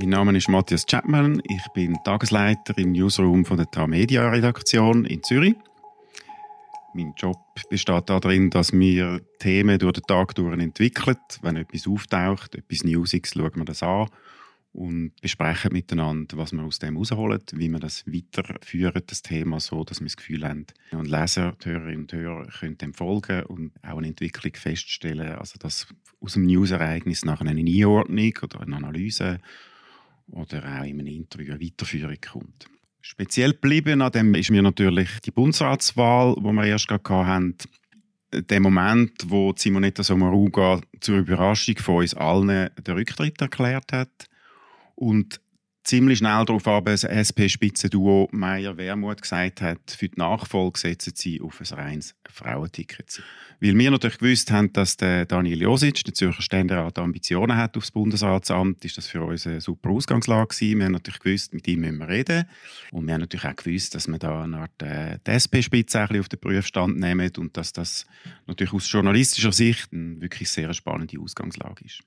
Mein 0.00 0.08
Name 0.08 0.34
ist 0.34 0.48
Matthias 0.48 0.86
Chapman. 0.86 1.42
Ich 1.46 1.62
bin 1.74 1.98
Tagesleiter 2.02 2.78
im 2.78 2.92
Newsroom 2.92 3.44
von 3.44 3.58
der 3.58 3.70
Tamedia 3.70 4.30
Redaktion 4.30 5.04
in 5.04 5.22
Zürich. 5.22 5.54
Mein 6.94 7.12
Job 7.18 7.36
besteht 7.68 8.08
darin, 8.08 8.48
dass 8.48 8.72
wir 8.72 9.20
Themen 9.40 9.78
durch 9.78 9.92
den 9.92 10.04
Tag 10.04 10.34
durch 10.36 10.58
entwickeln. 10.58 11.18
Wenn 11.42 11.56
etwas 11.56 11.86
auftaucht, 11.86 12.54
etwas 12.54 12.82
Newsiges, 12.82 13.34
schauen 13.34 13.56
wir 13.56 13.66
das 13.66 13.82
an 13.82 14.08
und 14.72 15.12
besprechen 15.20 15.74
miteinander, 15.74 16.38
was 16.38 16.52
wir 16.52 16.62
aus 16.62 16.78
dem 16.78 16.94
herausholen, 16.94 17.42
wie 17.52 17.68
wir 17.68 17.80
das 17.80 18.06
weiterführen, 18.06 19.02
das 19.06 19.20
Thema 19.20 19.60
so, 19.60 19.84
dass 19.84 20.00
wir 20.00 20.06
das 20.06 20.16
Gefühl 20.16 20.48
haben, 20.48 20.64
und 20.92 21.08
Leser, 21.08 21.56
die 21.62 21.68
Hörerinnen 21.68 22.02
und 22.02 22.12
Hörer 22.14 22.46
können 22.46 22.78
dem 22.78 22.94
folgen 22.94 23.42
und 23.44 23.72
auch 23.82 23.98
eine 23.98 24.06
Entwicklung 24.06 24.54
feststellen, 24.54 25.32
also 25.32 25.58
dass 25.58 25.88
aus 26.22 26.34
dem 26.34 26.46
Newsereignis 26.46 27.22
nach 27.26 27.42
einer 27.42 27.50
Einordnung 27.50 28.32
oder 28.42 28.60
einer 28.60 28.78
Analyse 28.78 29.40
oder 30.32 30.58
auch 30.58 30.84
in 30.84 31.00
einem 31.00 31.06
Interview 31.06 31.52
eine 31.52 31.60
Weiterführung 31.60 32.16
kommt. 32.20 32.66
Speziell 33.00 33.52
geblieben 33.52 34.02
an 34.02 34.12
dem 34.12 34.34
ist 34.34 34.50
mir 34.50 34.62
natürlich 34.62 35.08
die 35.24 35.30
Bundesratswahl, 35.30 36.34
wo 36.38 36.52
wir 36.52 36.64
erst 36.64 36.88
gerade 36.88 37.26
hatten. 37.26 37.56
Der 38.32 38.60
Moment, 38.60 39.12
wo 39.26 39.52
Simonetta 39.56 40.02
Sommaruga 40.02 40.80
zur 41.00 41.18
Überraschung 41.18 41.76
von 41.78 41.96
uns 41.96 42.14
allen 42.14 42.70
den 42.78 42.94
Rücktritt 42.94 43.40
erklärt 43.40 43.92
hat 43.92 44.26
und 44.94 45.40
ziemlich 45.90 46.18
schnell 46.18 46.44
darauf 46.44 46.68
aber 46.68 46.92
das 46.92 47.02
SP-Spitzenduo 47.02 48.28
Meier-Wermuth 48.30 49.22
gesagt 49.22 49.60
hat, 49.60 49.90
für 49.90 50.08
die 50.08 50.18
Nachfolge 50.18 50.78
setzen 50.78 51.14
sie 51.16 51.40
auf 51.40 51.60
ein 51.60 51.76
reines 51.76 52.14
Frauenticket. 52.28 53.20
Weil 53.60 53.76
wir 53.76 53.90
natürlich 53.90 54.18
gewusst 54.18 54.52
haben, 54.52 54.72
dass 54.72 54.96
der 54.96 55.26
Daniel 55.26 55.62
Josic, 55.62 56.04
der 56.04 56.14
Zürcher 56.14 56.42
Ständerat, 56.42 56.96
Ambitionen 57.00 57.56
hat 57.56 57.76
aufs 57.76 57.90
Bundesratsamt, 57.90 58.84
ist 58.84 58.98
das 58.98 59.08
für 59.08 59.24
uns 59.24 59.48
eine 59.48 59.60
super 59.60 59.90
Ausgangslage 59.90 60.54
gewesen. 60.54 60.78
Wir 60.78 60.84
haben 60.84 60.92
natürlich 60.92 61.18
gewusst, 61.18 61.52
mit 61.54 61.66
ihm 61.66 61.80
müssen 61.80 61.98
wir 61.98 62.08
reden. 62.08 62.44
Und 62.92 63.06
wir 63.06 63.14
haben 63.14 63.22
natürlich 63.22 63.46
auch 63.46 63.56
gewusst, 63.56 63.96
dass 63.96 64.06
wir 64.06 64.18
da 64.18 64.44
eine 64.44 64.58
Art 64.58 64.82
äh, 64.82 65.18
SP-Spitze 65.26 66.06
auf 66.20 66.28
den 66.28 66.38
Prüfstand 66.38 67.00
nehmen 67.00 67.32
und 67.36 67.56
dass 67.56 67.72
das 67.72 68.06
natürlich 68.46 68.72
aus 68.72 68.90
journalistischer 68.90 69.52
Sicht 69.52 69.92
eine 69.92 70.20
wirklich 70.20 70.48
sehr 70.50 70.72
spannende 70.72 71.18
Ausgangslage 71.18 71.84
ist. 71.84 72.04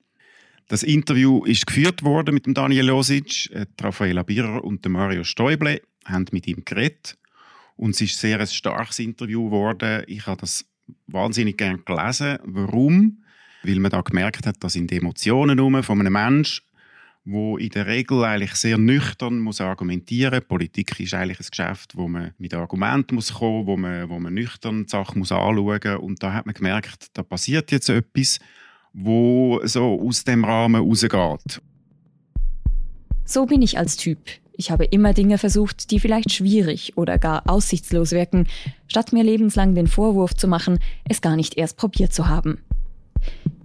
Das 0.67 0.83
Interview 0.83 1.43
ist 1.45 1.67
geführt 1.67 2.03
worden 2.03 2.33
mit 2.33 2.45
dem 2.45 2.53
Daniel 2.53 2.87
Josic, 2.87 3.51
äh, 3.51 3.65
Raffaella 3.79 4.23
Birrer 4.23 4.63
und 4.63 4.87
Mario 4.87 5.23
Stäuble 5.23 5.81
haben 6.05 6.25
mit 6.31 6.47
ihm 6.47 6.63
geredet 6.65 7.17
und 7.75 7.91
es 7.91 8.01
ist 8.01 8.19
sehr 8.19 8.39
ein 8.39 8.47
starkes 8.47 8.99
Interview 8.99 9.45
geworden. 9.45 10.03
Ich 10.07 10.25
habe 10.25 10.41
das 10.41 10.65
wahnsinnig 11.07 11.57
gerne 11.57 11.79
gelesen. 11.79 12.37
Warum? 12.43 13.23
Weil 13.63 13.79
man 13.79 13.91
da 13.91 14.01
gemerkt 14.01 14.45
hat, 14.45 14.63
dass 14.63 14.75
in 14.75 14.89
Emotionen 14.89 15.83
von 15.83 15.99
einem 15.99 16.13
Menschen, 16.13 16.63
wo 17.25 17.57
in 17.57 17.69
der 17.69 17.87
Regel 17.87 18.23
eigentlich 18.25 18.55
sehr 18.55 18.77
nüchtern 18.77 19.39
muss 19.39 19.61
argumentieren. 19.61 20.43
Politik 20.45 20.99
ist 20.99 21.13
eigentlich 21.13 21.39
ein 21.39 21.47
Geschäft, 21.49 21.95
wo 21.95 22.07
man 22.07 22.33
mit 22.37 22.53
Argumenten 22.53 23.15
muss 23.15 23.33
kommen, 23.35 23.65
wo 23.65 23.77
man, 23.77 24.09
wo 24.09 24.19
man 24.19 24.33
nüchtern 24.33 24.83
die 24.83 24.89
Sachen 24.89 25.19
muss 25.19 25.31
anschauen 25.31 25.97
und 25.97 26.21
da 26.21 26.33
hat 26.33 26.45
man 26.45 26.53
gemerkt, 26.53 27.07
da 27.13 27.23
passiert 27.23 27.71
jetzt 27.71 27.89
etwas, 27.89 28.39
wo 28.93 29.59
so 29.63 29.99
aus 30.01 30.23
dem 30.23 30.45
Rahmen 30.45 30.81
rausgeht. 30.87 31.61
So 33.25 33.45
bin 33.45 33.61
ich 33.61 33.77
als 33.77 33.97
Typ. 33.97 34.19
Ich 34.55 34.69
habe 34.69 34.85
immer 34.85 35.13
Dinge 35.13 35.39
versucht, 35.39 35.89
die 35.89 35.99
vielleicht 35.99 36.31
schwierig 36.31 36.95
oder 36.95 37.17
gar 37.17 37.49
aussichtslos 37.49 38.11
wirken, 38.11 38.47
statt 38.87 39.11
mir 39.11 39.23
lebenslang 39.23 39.73
den 39.73 39.87
Vorwurf 39.87 40.35
zu 40.35 40.47
machen, 40.47 40.77
es 41.09 41.21
gar 41.21 41.35
nicht 41.35 41.57
erst 41.57 41.77
probiert 41.77 42.13
zu 42.13 42.27
haben. 42.27 42.59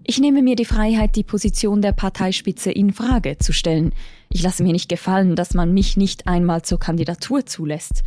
Ich 0.05 0.19
nehme 0.19 0.41
mir 0.41 0.57
die 0.57 0.65
Freiheit, 0.65 1.17
die 1.17 1.25
Position 1.25 1.83
der 1.83 1.93
Parteispitze 1.93 2.71
in 2.71 2.95
Frage 2.95 3.37
zu 3.37 3.53
stellen. 3.53 3.93
Ich 4.31 4.43
lasse 4.43 4.63
mir 4.63 4.73
nicht 4.73 4.89
gefallen, 4.89 5.37
dass 5.37 5.53
man 5.53 5.75
mich 5.75 5.99
nicht 5.99 6.27
einmal 6.27 6.63
zur 6.63 6.79
Kandidatur 6.79 7.45
zulässt. 7.45 8.03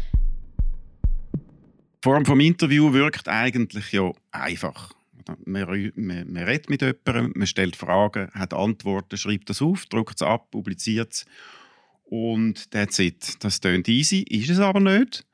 Die 1.35 2.09
Form 2.09 2.23
des 2.23 2.39
Interviews 2.39 2.93
wirkt 2.93 3.27
eigentlich 3.27 3.91
ja 3.91 4.11
einfach. 4.31 4.95
Man, 5.45 5.91
man, 5.95 6.43
redet 6.43 6.69
mit 6.69 6.81
jemandem, 6.81 7.33
man 7.35 7.47
stellt 7.47 7.75
Fragen, 7.75 8.29
hat 8.33 8.53
Antworten, 8.53 9.17
schreibt 9.17 9.49
das 9.49 9.61
auf, 9.61 9.85
druckt 9.85 10.15
es 10.15 10.21
ab, 10.21 10.51
publiziert 10.51 11.13
es 11.13 11.25
und 12.11 12.69
that's 12.71 12.99
it. 12.99 13.35
Das 13.39 13.61
klingt 13.61 13.87
easy, 13.87 14.23
ist 14.23 14.49
es 14.49 14.59
aber 14.59 14.81
nicht. 14.81 15.25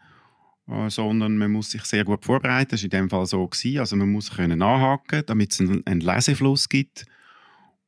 Äh, 0.68 0.90
sondern 0.90 1.38
man 1.38 1.52
muss 1.52 1.72
sich 1.72 1.84
sehr 1.84 2.04
gut 2.04 2.26
vorbereiten. 2.26 2.72
Das 2.72 2.82
war 2.82 2.86
in 2.86 2.90
dem 2.92 3.10
Fall 3.10 3.26
so. 3.26 3.48
Gewesen. 3.48 3.80
Also 3.80 3.96
man 3.96 4.12
muss 4.12 4.36
können 4.36 4.60
nachhaken, 4.60 5.24
damit 5.26 5.54
es 5.54 5.62
einen, 5.62 5.86
einen 5.88 6.02
Lesefluss 6.02 6.70
gibt. 6.70 7.06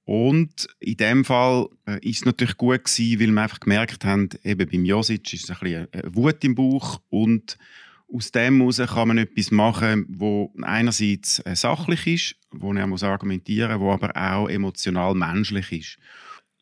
Und 0.05 0.67
in 0.79 0.97
dem 0.97 1.23
Fall 1.23 1.67
äh, 1.85 1.99
ist 1.99 2.19
es 2.19 2.25
natürlich 2.25 2.57
gut 2.57 2.83
gewesen, 2.83 3.19
weil 3.19 3.31
wir 3.31 3.41
einfach 3.43 3.59
gemerkt 3.59 4.05
haben, 4.05 4.29
eben 4.43 4.67
beim 4.67 4.85
Josic 4.85 5.33
ist 5.33 5.51
ein 5.51 5.57
bisschen 5.59 5.87
eine 5.91 6.15
Wut 6.15 6.43
im 6.43 6.55
Bauch 6.55 6.99
und 7.09 7.59
aus 8.13 8.31
dem 8.31 8.59
heraus 8.59 8.77
kann 8.77 9.07
man 9.07 9.17
etwas 9.17 9.51
machen, 9.51 10.05
wo 10.09 10.53
einerseits 10.61 11.39
äh, 11.45 11.55
sachlich 11.55 12.07
ist, 12.07 12.35
wo 12.51 12.73
er 12.73 12.87
muss 12.87 13.03
argumentieren, 13.03 13.79
wo 13.79 13.91
aber 13.91 14.15
auch 14.15 14.49
emotional 14.49 15.13
menschlich 15.15 15.71
ist. 15.71 15.97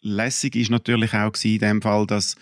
Lässig 0.02 0.56
ist 0.56 0.70
natürlich 0.70 1.14
auch 1.14 1.34
in 1.44 1.60
dem 1.60 1.82
Fall, 1.82 2.06
dass 2.06 2.36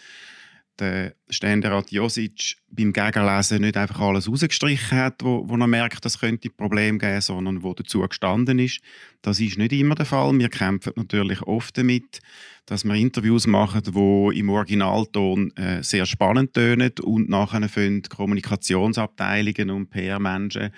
der 0.80 1.16
Ständerat 1.30 1.92
Josic 1.92 2.58
beim 2.70 2.94
Gegenlesen 2.94 3.62
nicht 3.62 3.78
einfach 3.78 4.00
alles 4.00 4.30
rausgestrichen 4.30 4.98
hat, 4.98 5.24
wo, 5.24 5.48
wo 5.48 5.56
er 5.56 5.68
merkt, 5.68 6.04
das 6.04 6.20
könnte 6.20 6.50
Probleme 6.50 6.98
geben, 6.98 7.22
sondern 7.22 7.64
wo 7.64 7.74
dazu 7.74 8.02
gestanden 8.02 8.60
ist. 8.60 8.82
Das 9.22 9.40
ist 9.40 9.58
nicht 9.58 9.74
immer 9.74 9.96
der 9.96 10.06
Fall. 10.06 10.38
Wir 10.38 10.50
kämpfen 10.50 10.94
natürlich 10.96 11.42
oft 11.42 11.78
damit, 11.78 12.20
dass 12.66 12.84
wir 12.84 12.96
Interviews 12.96 13.48
machen, 13.48 13.82
wo 13.92 14.32
im 14.32 14.50
Originalton 14.50 15.56
äh, 15.56 15.84
sehr 15.84 16.06
spannend 16.06 16.54
tönen 16.54 16.92
und 17.02 17.30
nachher 17.30 17.68
finden 17.70 18.10
Kommunikationsabteilungen 18.10 19.70
und 19.70 19.90
PR-Menschen 19.90 20.72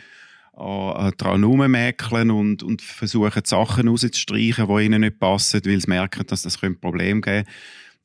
daran 0.58 1.44
rummäkeln 1.44 2.32
und, 2.32 2.64
und 2.64 2.82
versuchen, 2.82 3.44
Sachen 3.46 3.88
rauszustreichen, 3.88 4.68
die 4.68 4.86
ihnen 4.86 5.02
nicht 5.02 5.20
passen, 5.20 5.62
weil 5.64 5.80
sie 5.80 5.88
merken, 5.88 6.26
dass 6.26 6.42
das 6.42 6.62
ein 6.64 6.80
Problem 6.80 7.22
geben 7.22 7.44
könnte. 7.44 7.52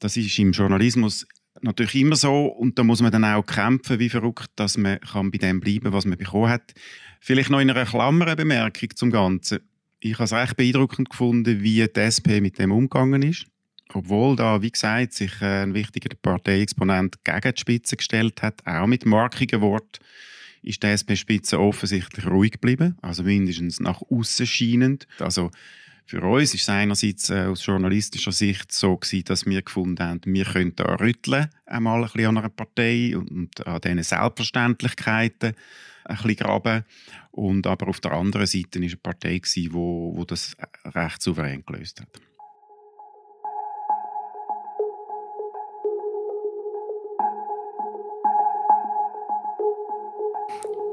Das 0.00 0.16
ist 0.18 0.38
im 0.38 0.52
Journalismus 0.52 1.26
natürlich 1.60 1.96
immer 1.96 2.16
so 2.16 2.46
und 2.46 2.78
da 2.78 2.84
muss 2.84 3.02
man 3.02 3.12
dann 3.12 3.24
auch 3.24 3.44
kämpfen, 3.44 3.98
wie 3.98 4.08
verrückt, 4.08 4.50
dass 4.56 4.76
man 4.76 5.00
kann 5.00 5.30
bei 5.30 5.38
dem 5.38 5.60
bleiben, 5.60 5.92
was 5.92 6.04
man 6.04 6.18
bekommen 6.18 6.48
hat. 6.48 6.72
Vielleicht 7.20 7.50
noch 7.50 7.60
in 7.60 7.70
einer 7.70 7.86
Klammerbemerkung 7.86 8.90
zum 8.96 9.10
Ganzen. 9.10 9.60
Ich 10.00 10.14
habe 10.14 10.24
es 10.24 10.32
recht 10.32 10.56
beeindruckend 10.56 11.10
gefunden, 11.10 11.62
wie 11.62 11.86
die 11.86 12.00
SP 12.00 12.40
mit 12.40 12.58
dem 12.58 12.72
umgegangen 12.72 13.22
ist. 13.22 13.46
Obwohl 13.94 14.36
da, 14.36 14.62
wie 14.62 14.70
gesagt, 14.70 15.12
sich 15.12 15.40
ein 15.42 15.74
wichtiger 15.74 16.16
Parteiexponent 16.20 17.24
gegen 17.24 17.52
die 17.54 17.60
Spitze 17.60 17.96
gestellt 17.96 18.42
hat, 18.42 18.66
auch 18.66 18.86
mit 18.86 19.04
markigen 19.04 19.60
Worten, 19.60 20.00
ist 20.62 20.82
die 20.82 20.86
SP-Spitze 20.88 21.58
offensichtlich 21.60 22.26
ruhig 22.26 22.52
geblieben, 22.52 22.96
also 23.02 23.24
mindestens 23.24 23.80
nach 23.80 24.00
außen 24.00 24.46
scheinend. 24.46 25.06
Also 25.18 25.50
für 26.12 26.22
uns 26.24 26.52
ist 26.52 26.60
es 26.62 26.68
einerseits 26.68 27.30
äh, 27.30 27.46
aus 27.46 27.64
journalistischer 27.64 28.32
Sicht 28.32 28.70
so 28.70 28.98
gewesen, 28.98 29.24
dass 29.24 29.46
wir 29.46 29.62
gefunden 29.62 29.98
haben, 30.04 30.20
wir 30.26 30.44
können 30.44 30.76
da 30.76 30.96
rütteln, 30.96 31.48
einmal 31.64 32.02
ein 32.02 32.10
bisschen 32.10 32.26
an 32.26 32.36
einer 32.36 32.50
Partei 32.50 33.16
und, 33.16 33.66
an 33.66 33.80
diesen 33.80 34.02
Selbstverständlichkeiten 34.02 35.54
ein 36.04 36.16
bisschen 36.16 36.36
graben. 36.36 36.84
Und 37.30 37.66
aber 37.66 37.88
auf 37.88 38.00
der 38.00 38.12
anderen 38.12 38.46
Seite 38.46 38.78
war 38.78 38.86
eine 38.86 38.96
Partei, 38.96 39.40
die 39.54 39.72
wo, 39.72 40.12
wo 40.14 40.26
das 40.26 40.54
recht 40.84 41.22
souverän 41.22 41.64
gelöst 41.64 42.02
hat. 42.02 42.20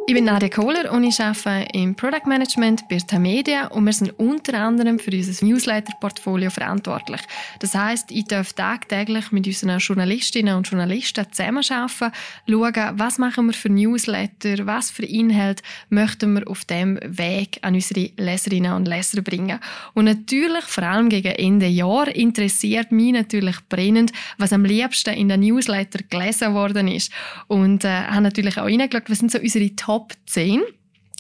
Ich 0.09 0.15
bin 0.15 0.25
Nadia 0.25 0.49
Kohler 0.49 0.91
und 0.91 1.03
ich 1.03 1.21
arbeite 1.21 1.67
im 1.77 1.93
Product 1.93 2.25
Management 2.25 2.89
bei 2.89 2.97
Tamedia 2.97 3.67
und 3.67 3.85
wir 3.85 3.93
sind 3.93 4.17
unter 4.17 4.59
anderem 4.59 4.97
für 4.97 5.11
unser 5.11 5.45
Newsletter-Portfolio 5.45 6.49
verantwortlich. 6.49 7.21
Das 7.59 7.75
heißt, 7.75 8.09
ich 8.09 8.25
darf 8.25 8.53
tagtäglich 8.53 9.31
mit 9.31 9.45
unseren 9.45 9.77
Journalistinnen 9.77 10.55
und 10.55 10.67
Journalisten 10.67 11.31
zusammenarbeiten, 11.31 12.11
schauen, 12.49 12.93
was 12.97 13.19
machen 13.19 13.45
wir 13.45 13.53
für 13.53 13.69
Newsletter, 13.69 14.65
was 14.65 14.89
für 14.89 15.05
Inhalt 15.05 15.61
möchten 15.89 16.33
wir 16.33 16.47
auf 16.47 16.65
dem 16.65 16.97
Weg 17.03 17.59
an 17.61 17.75
unsere 17.75 18.09
Leserinnen 18.17 18.73
und 18.73 18.87
Leser 18.87 19.21
bringen. 19.21 19.59
Und 19.93 20.05
natürlich, 20.05 20.63
vor 20.63 20.85
allem 20.85 21.09
gegen 21.09 21.33
Ende 21.33 21.67
Jahr, 21.67 22.07
interessiert 22.07 22.91
mich 22.91 23.13
natürlich 23.13 23.57
brennend, 23.69 24.11
was 24.39 24.53
am 24.53 24.65
liebsten 24.65 25.13
in 25.13 25.29
den 25.29 25.41
Newsletter 25.41 25.99
gelesen 26.09 26.55
worden 26.55 26.87
ist. 26.87 27.11
Und 27.45 27.85
äh, 27.85 27.89
habe 27.89 28.21
natürlich 28.21 28.57
auch 28.57 28.65
reingeschaut, 28.65 29.07
was 29.07 29.19
sind 29.19 29.31
so 29.31 29.37
unsere 29.37 29.75
Top 29.75 29.98
Top 29.99 30.13
10. 30.27 30.61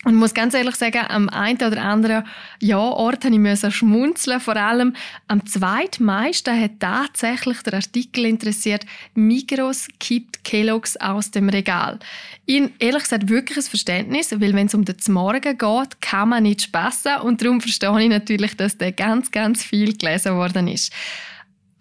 Und 0.05 0.15
muss 0.15 0.33
ganz 0.33 0.53
ehrlich 0.53 0.75
sagen, 0.75 1.05
am 1.09 1.27
einen 1.27 1.57
oder 1.57 1.81
anderen 1.81 2.23
ja, 2.61 2.79
Ort 2.79 3.29
musste 3.29 3.67
ich 3.67 3.75
schmunzeln. 3.75 4.39
Vor 4.39 4.55
allem 4.55 4.95
am 5.27 5.45
zweitmeisten 5.45 6.57
hat 6.57 6.79
tatsächlich 6.79 7.61
der 7.63 7.73
Artikel 7.73 8.25
interessiert, 8.25 8.85
Migros 9.13 9.89
kippt 9.99 10.45
Kellogg's 10.45 10.95
aus 10.95 11.31
dem 11.31 11.49
Regal. 11.49 11.99
In 12.45 12.71
ehrlich 12.79 13.03
gesagt 13.03 13.27
wirklich 13.27 13.57
ein 13.57 13.63
Verständnis, 13.63 14.31
weil 14.31 14.53
wenn 14.53 14.67
es 14.67 14.73
um 14.73 14.85
den 14.85 14.95
Morgen 15.09 15.57
geht, 15.57 16.01
kann 16.01 16.29
man 16.29 16.43
nicht 16.43 16.61
spassen 16.61 17.17
und 17.23 17.41
darum 17.41 17.59
verstehe 17.59 18.01
ich 18.01 18.09
natürlich, 18.09 18.55
dass 18.55 18.77
der 18.77 18.93
ganz, 18.93 19.31
ganz 19.31 19.65
viel 19.65 19.97
gelesen 19.97 20.35
worden 20.35 20.69
ist. 20.69 20.93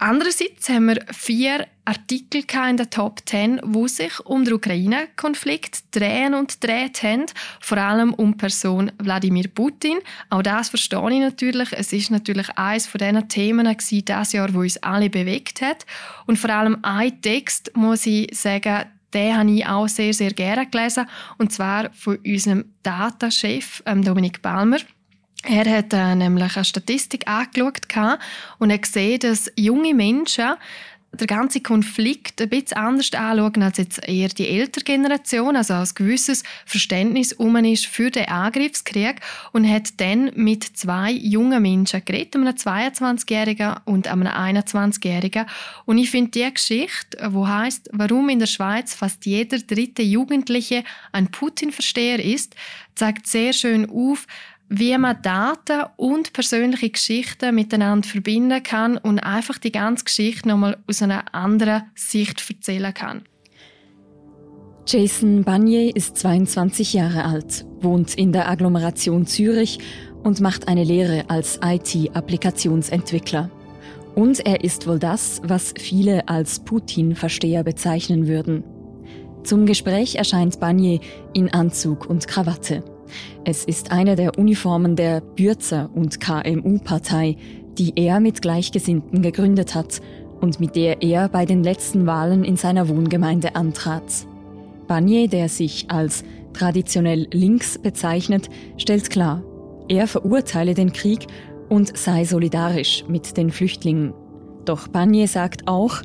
Andererseits 0.01 0.69
haben 0.69 0.87
wir 0.87 1.05
vier 1.13 1.67
Artikel 1.85 2.45
in 2.71 2.77
der 2.77 2.89
Top 2.89 3.21
10, 3.27 3.61
wo 3.65 3.89
sich 3.89 4.21
um 4.21 4.45
den 4.45 4.55
Ukraine-Konflikt 4.55 5.93
drehen 5.93 6.35
und 6.35 6.63
dreht 6.63 7.03
haben, 7.03 7.27
vor 7.61 7.79
allem 7.79 8.15
um 8.15 8.37
Person 8.37 8.93
Wladimir 8.99 9.49
Putin. 9.49 9.99
Auch 10.31 10.43
das 10.43 10.69
verstehe 10.69 11.11
ich 11.11 11.19
natürlich. 11.19 11.73
Es 11.73 11.93
ist 11.93 12.13
natürlich 12.13 12.49
eines 12.57 12.87
von 12.87 12.99
diesen 12.99 13.29
Themen 13.29 13.77
das 14.05 14.33
Jahr, 14.33 14.55
wo 14.55 14.61
uns 14.61 14.77
alle 14.85 15.11
bewegt 15.11 15.63
hat. 15.63 15.85
Und 16.27 16.39
vor 16.39 16.51
allem 16.51 16.79
ein 16.83 17.21
Text, 17.21 17.73
muss 17.75 18.07
ich 18.07 18.29
sagen, 18.39 18.85
den 19.13 19.37
habe 19.37 19.51
ich 19.51 19.67
auch 19.67 19.89
sehr, 19.89 20.15
sehr 20.15 20.33
gerne 20.33 20.67
gelesen. 20.67 21.07
Und 21.39 21.53
zwar 21.53 21.91
von 21.93 22.19
unserem 22.25 22.67
Datachef 22.85 23.83
ähm, 23.87 24.05
Dominik 24.05 24.43
Balmer. 24.43 24.79
Er 25.45 25.71
hat 25.71 25.93
äh, 25.93 26.15
nämlich 26.15 26.57
eine 26.57 26.65
Statistik 26.65 27.29
angeschaut 27.29 27.83
und 28.59 28.73
hat 28.73 28.83
gesehen, 28.83 29.21
dass 29.21 29.51
junge 29.57 29.95
Menschen 29.95 30.57
den 31.13 31.27
ganzen 31.27 31.63
Konflikt 31.63 32.41
ein 32.41 32.51
bisschen 32.51 32.77
anders 32.77 33.13
anschauen 33.15 33.63
als 33.63 33.79
jetzt 33.79 34.07
eher 34.07 34.29
die 34.29 34.47
ältere 34.47 34.85
Generation, 34.85 35.57
also 35.57 35.75
ein 35.75 35.89
gewisses 35.95 36.43
Verständnis 36.67 37.33
um 37.33 37.57
ist 37.57 37.87
für 37.87 38.11
den 38.11 38.29
Angriffskrieg 38.29 39.21
und 39.53 39.69
hat 39.69 40.01
dann 40.01 40.31
mit 40.35 40.65
zwei 40.65 41.11
jungen 41.13 41.63
Menschen 41.63 42.05
geredet, 42.05 42.37
einem 42.37 42.49
22-Jährigen 42.49 43.77
und 43.87 44.07
einem 44.07 44.29
21-Jährigen. 44.29 45.47
Und 45.87 45.97
ich 45.97 46.11
finde 46.11 46.33
die 46.33 46.53
Geschichte, 46.53 47.19
wo 47.33 47.49
heißt, 47.49 47.89
warum 47.93 48.29
in 48.29 48.39
der 48.39 48.47
Schweiz 48.47 48.95
fast 48.95 49.25
jeder 49.25 49.59
dritte 49.59 50.03
Jugendliche 50.03 50.85
ein 51.13 51.31
Putin-Versteher 51.31 52.23
ist, 52.23 52.55
zeigt 52.95 53.27
sehr 53.27 53.55
schön 53.55 53.89
auf, 53.89 54.27
wie 54.69 54.97
man 54.99 55.21
Daten 55.23 55.85
und 55.97 56.33
persönliche 56.33 56.91
Geschichten 56.91 57.55
miteinander 57.55 58.07
verbinden 58.07 58.63
kann 58.63 58.99
und 58.99 59.19
einfach 59.19 59.59
die 59.59 59.73
ganze 59.73 60.05
Geschichte 60.05 60.49
nochmal 60.49 60.77
aus 60.87 61.03
einer 61.03 61.35
anderen 61.35 61.85
Sicht 61.95 62.45
erzählen 62.49 62.93
kann. 62.93 63.23
Jason 64.87 65.45
Banier 65.45 65.95
ist 65.95 66.17
22 66.17 66.95
Jahre 66.95 67.25
alt, 67.25 67.67
wohnt 67.81 68.15
in 68.15 68.33
der 68.33 68.49
Agglomeration 68.49 69.27
Zürich 69.27 69.79
und 70.23 70.41
macht 70.41 70.67
eine 70.67 70.85
Lehre 70.85 71.25
als 71.29 71.61
IT-Applikationsentwickler. 71.63 73.51
Und 74.15 74.45
er 74.47 74.65
ist 74.65 74.87
wohl 74.87 74.99
das, 74.99 75.41
was 75.45 75.75
viele 75.79 76.29
als 76.29 76.61
Putin-Versteher 76.61 77.65
bezeichnen 77.65 78.27
würden. 78.27 78.65
Zum 79.45 79.67
Gespräch 79.67 80.17
erscheint 80.17 80.59
Banier 80.59 81.01
in 81.35 81.53
Anzug 81.53 82.09
und 82.09 82.27
Krawatte. 82.27 82.83
Es 83.45 83.65
ist 83.65 83.91
eine 83.91 84.17
der 84.17 84.39
Uniformen 84.39 84.97
der 84.97 85.21
Bürzer- 85.21 85.91
und 85.95 86.21
KMU-Partei, 86.21 87.37
die 87.79 87.93
er 87.97 88.21
mit 88.21 88.43
Gleichgesinnten 88.43 89.23
gegründet 89.23 89.75
hat 89.75 90.01
und 90.41 90.61
mit 90.61 90.77
der 90.77 91.03
er 91.03 91.29
bei 91.29 91.45
den 91.45 91.63
letzten 91.63 92.07
Wahlen 92.07 92.45
in 92.45 92.57
seiner 92.57 92.89
Wohngemeinde 92.89 93.55
antrat. 93.57 94.27
Barnier, 94.87 95.29
der 95.29 95.49
sich 95.49 95.91
als 95.91 96.25
traditionell 96.53 97.27
links 97.33 97.79
bezeichnet, 97.79 98.49
stellt 98.77 99.11
klar, 99.11 99.43
er 99.89 100.07
verurteile 100.07 100.75
den 100.75 100.93
Krieg 100.93 101.27
und 101.69 101.97
sei 101.97 102.25
solidarisch 102.25 103.05
mit 103.09 103.37
den 103.37 103.51
Flüchtlingen. 103.51 104.13
Doch 104.65 104.89
Barnier 104.89 105.29
sagt 105.29 105.69
auch, 105.69 106.03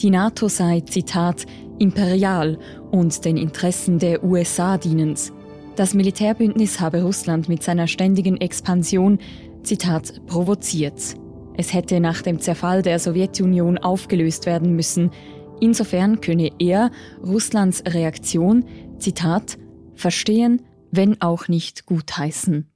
die 0.00 0.10
NATO 0.10 0.48
sei, 0.48 0.80
Zitat, 0.80 1.46
imperial 1.78 2.58
und 2.90 3.24
den 3.24 3.36
Interessen 3.36 3.98
der 3.98 4.22
USA 4.24 4.78
dienend. 4.78 5.32
Das 5.78 5.94
Militärbündnis 5.94 6.80
habe 6.80 7.02
Russland 7.02 7.48
mit 7.48 7.62
seiner 7.62 7.86
ständigen 7.86 8.36
Expansion, 8.40 9.20
Zitat, 9.62 10.26
provoziert. 10.26 11.14
Es 11.56 11.72
hätte 11.72 12.00
nach 12.00 12.20
dem 12.20 12.40
Zerfall 12.40 12.82
der 12.82 12.98
Sowjetunion 12.98 13.78
aufgelöst 13.78 14.46
werden 14.46 14.74
müssen. 14.74 15.12
Insofern 15.60 16.20
könne 16.20 16.50
er 16.58 16.90
Russlands 17.22 17.84
Reaktion, 17.86 18.64
Zitat, 18.98 19.56
Verstehen, 19.94 20.62
wenn 20.90 21.22
auch 21.22 21.46
nicht 21.46 21.86
gutheißen. 21.86 22.68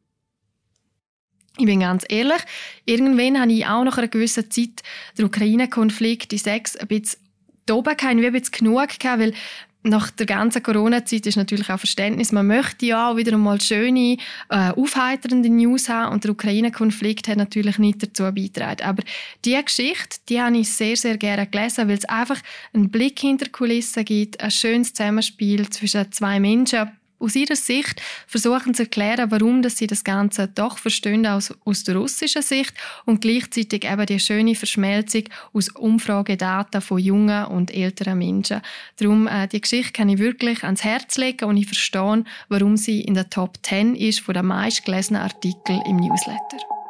Ich 1.58 1.66
bin 1.66 1.80
ganz 1.80 2.04
ehrlich, 2.08 2.42
irgendwann 2.86 3.40
habe 3.40 3.52
ich 3.52 3.66
auch 3.66 3.82
nach 3.82 3.98
einer 3.98 4.06
gewissen 4.06 4.48
Zeit 4.48 4.84
den 5.18 5.24
Ukraine-Konflikt 5.24 6.32
in 6.32 6.38
Sex 6.38 6.76
ein 6.76 6.86
bisschen 6.86 7.18
oben 7.68 7.96
gehabt, 7.96 8.16
wie 8.16 8.26
ein 8.26 8.32
bisschen 8.32 8.52
genug 8.52 9.00
gehabt, 9.00 9.20
weil 9.20 9.34
nach 9.82 10.10
der 10.10 10.26
ganzen 10.26 10.62
Corona-Zeit 10.62 11.26
ist 11.26 11.36
natürlich 11.36 11.68
auch 11.70 11.78
Verständnis, 11.78 12.32
man 12.32 12.46
möchte 12.46 12.86
ja 12.86 13.10
auch 13.10 13.16
wieder 13.16 13.32
einmal 13.32 13.60
schöne, 13.60 14.16
äh, 14.48 14.70
aufheiternde 14.70 15.48
News 15.48 15.88
haben 15.88 16.12
und 16.12 16.24
der 16.24 16.32
Ukraine-Konflikt 16.32 17.28
hat 17.28 17.36
natürlich 17.36 17.78
nicht 17.78 18.02
dazu 18.02 18.22
beigetragen. 18.22 18.84
Aber 18.84 19.02
diese 19.44 19.62
Geschichte, 19.62 20.18
die 20.28 20.40
habe 20.40 20.58
ich 20.58 20.72
sehr, 20.72 20.96
sehr 20.96 21.16
gerne 21.16 21.46
gelesen, 21.46 21.88
weil 21.88 21.98
es 21.98 22.04
einfach 22.04 22.38
einen 22.72 22.90
Blick 22.90 23.18
hinter 23.18 23.46
die 23.46 23.52
Kulissen 23.52 24.04
gibt, 24.04 24.40
ein 24.40 24.50
schönes 24.50 24.94
Zusammenspiel 24.94 25.68
zwischen 25.70 26.10
zwei 26.12 26.38
Menschen, 26.38 26.90
aus 27.22 27.36
ihrer 27.36 27.56
Sicht 27.56 28.02
versuchen 28.26 28.74
zu 28.74 28.82
erklären, 28.82 29.30
warum 29.30 29.62
dass 29.62 29.78
sie 29.78 29.86
das 29.86 30.04
Ganze 30.04 30.48
doch 30.48 30.78
verstehen 30.78 31.26
aus, 31.26 31.54
aus 31.64 31.84
der 31.84 31.96
russischen 31.96 32.42
Sicht 32.42 32.74
und 33.04 33.20
gleichzeitig 33.20 33.84
eben 33.84 34.06
die 34.06 34.20
schöne 34.20 34.54
Verschmelzung 34.54 35.24
aus 35.52 35.68
Umfragedaten 35.70 36.80
von 36.80 36.98
jungen 36.98 37.46
und 37.46 37.72
älteren 37.72 38.18
Menschen. 38.18 38.60
Darum, 38.96 39.26
äh, 39.26 39.46
die 39.48 39.60
Geschichte 39.60 39.92
kann 39.92 40.08
ich 40.08 40.18
wirklich 40.18 40.64
ans 40.64 40.84
Herz 40.84 41.16
legen 41.16 41.44
und 41.44 41.56
ich 41.56 41.66
verstehe, 41.66 42.24
warum 42.48 42.76
sie 42.76 43.02
in 43.02 43.14
der 43.14 43.30
Top 43.30 43.58
10 43.62 43.94
ist 43.94 44.20
von 44.20 44.34
den 44.34 44.46
meistgelesenen 44.46 45.22
Artikeln 45.22 45.80
im 45.86 45.96
Newsletter. 45.96 46.81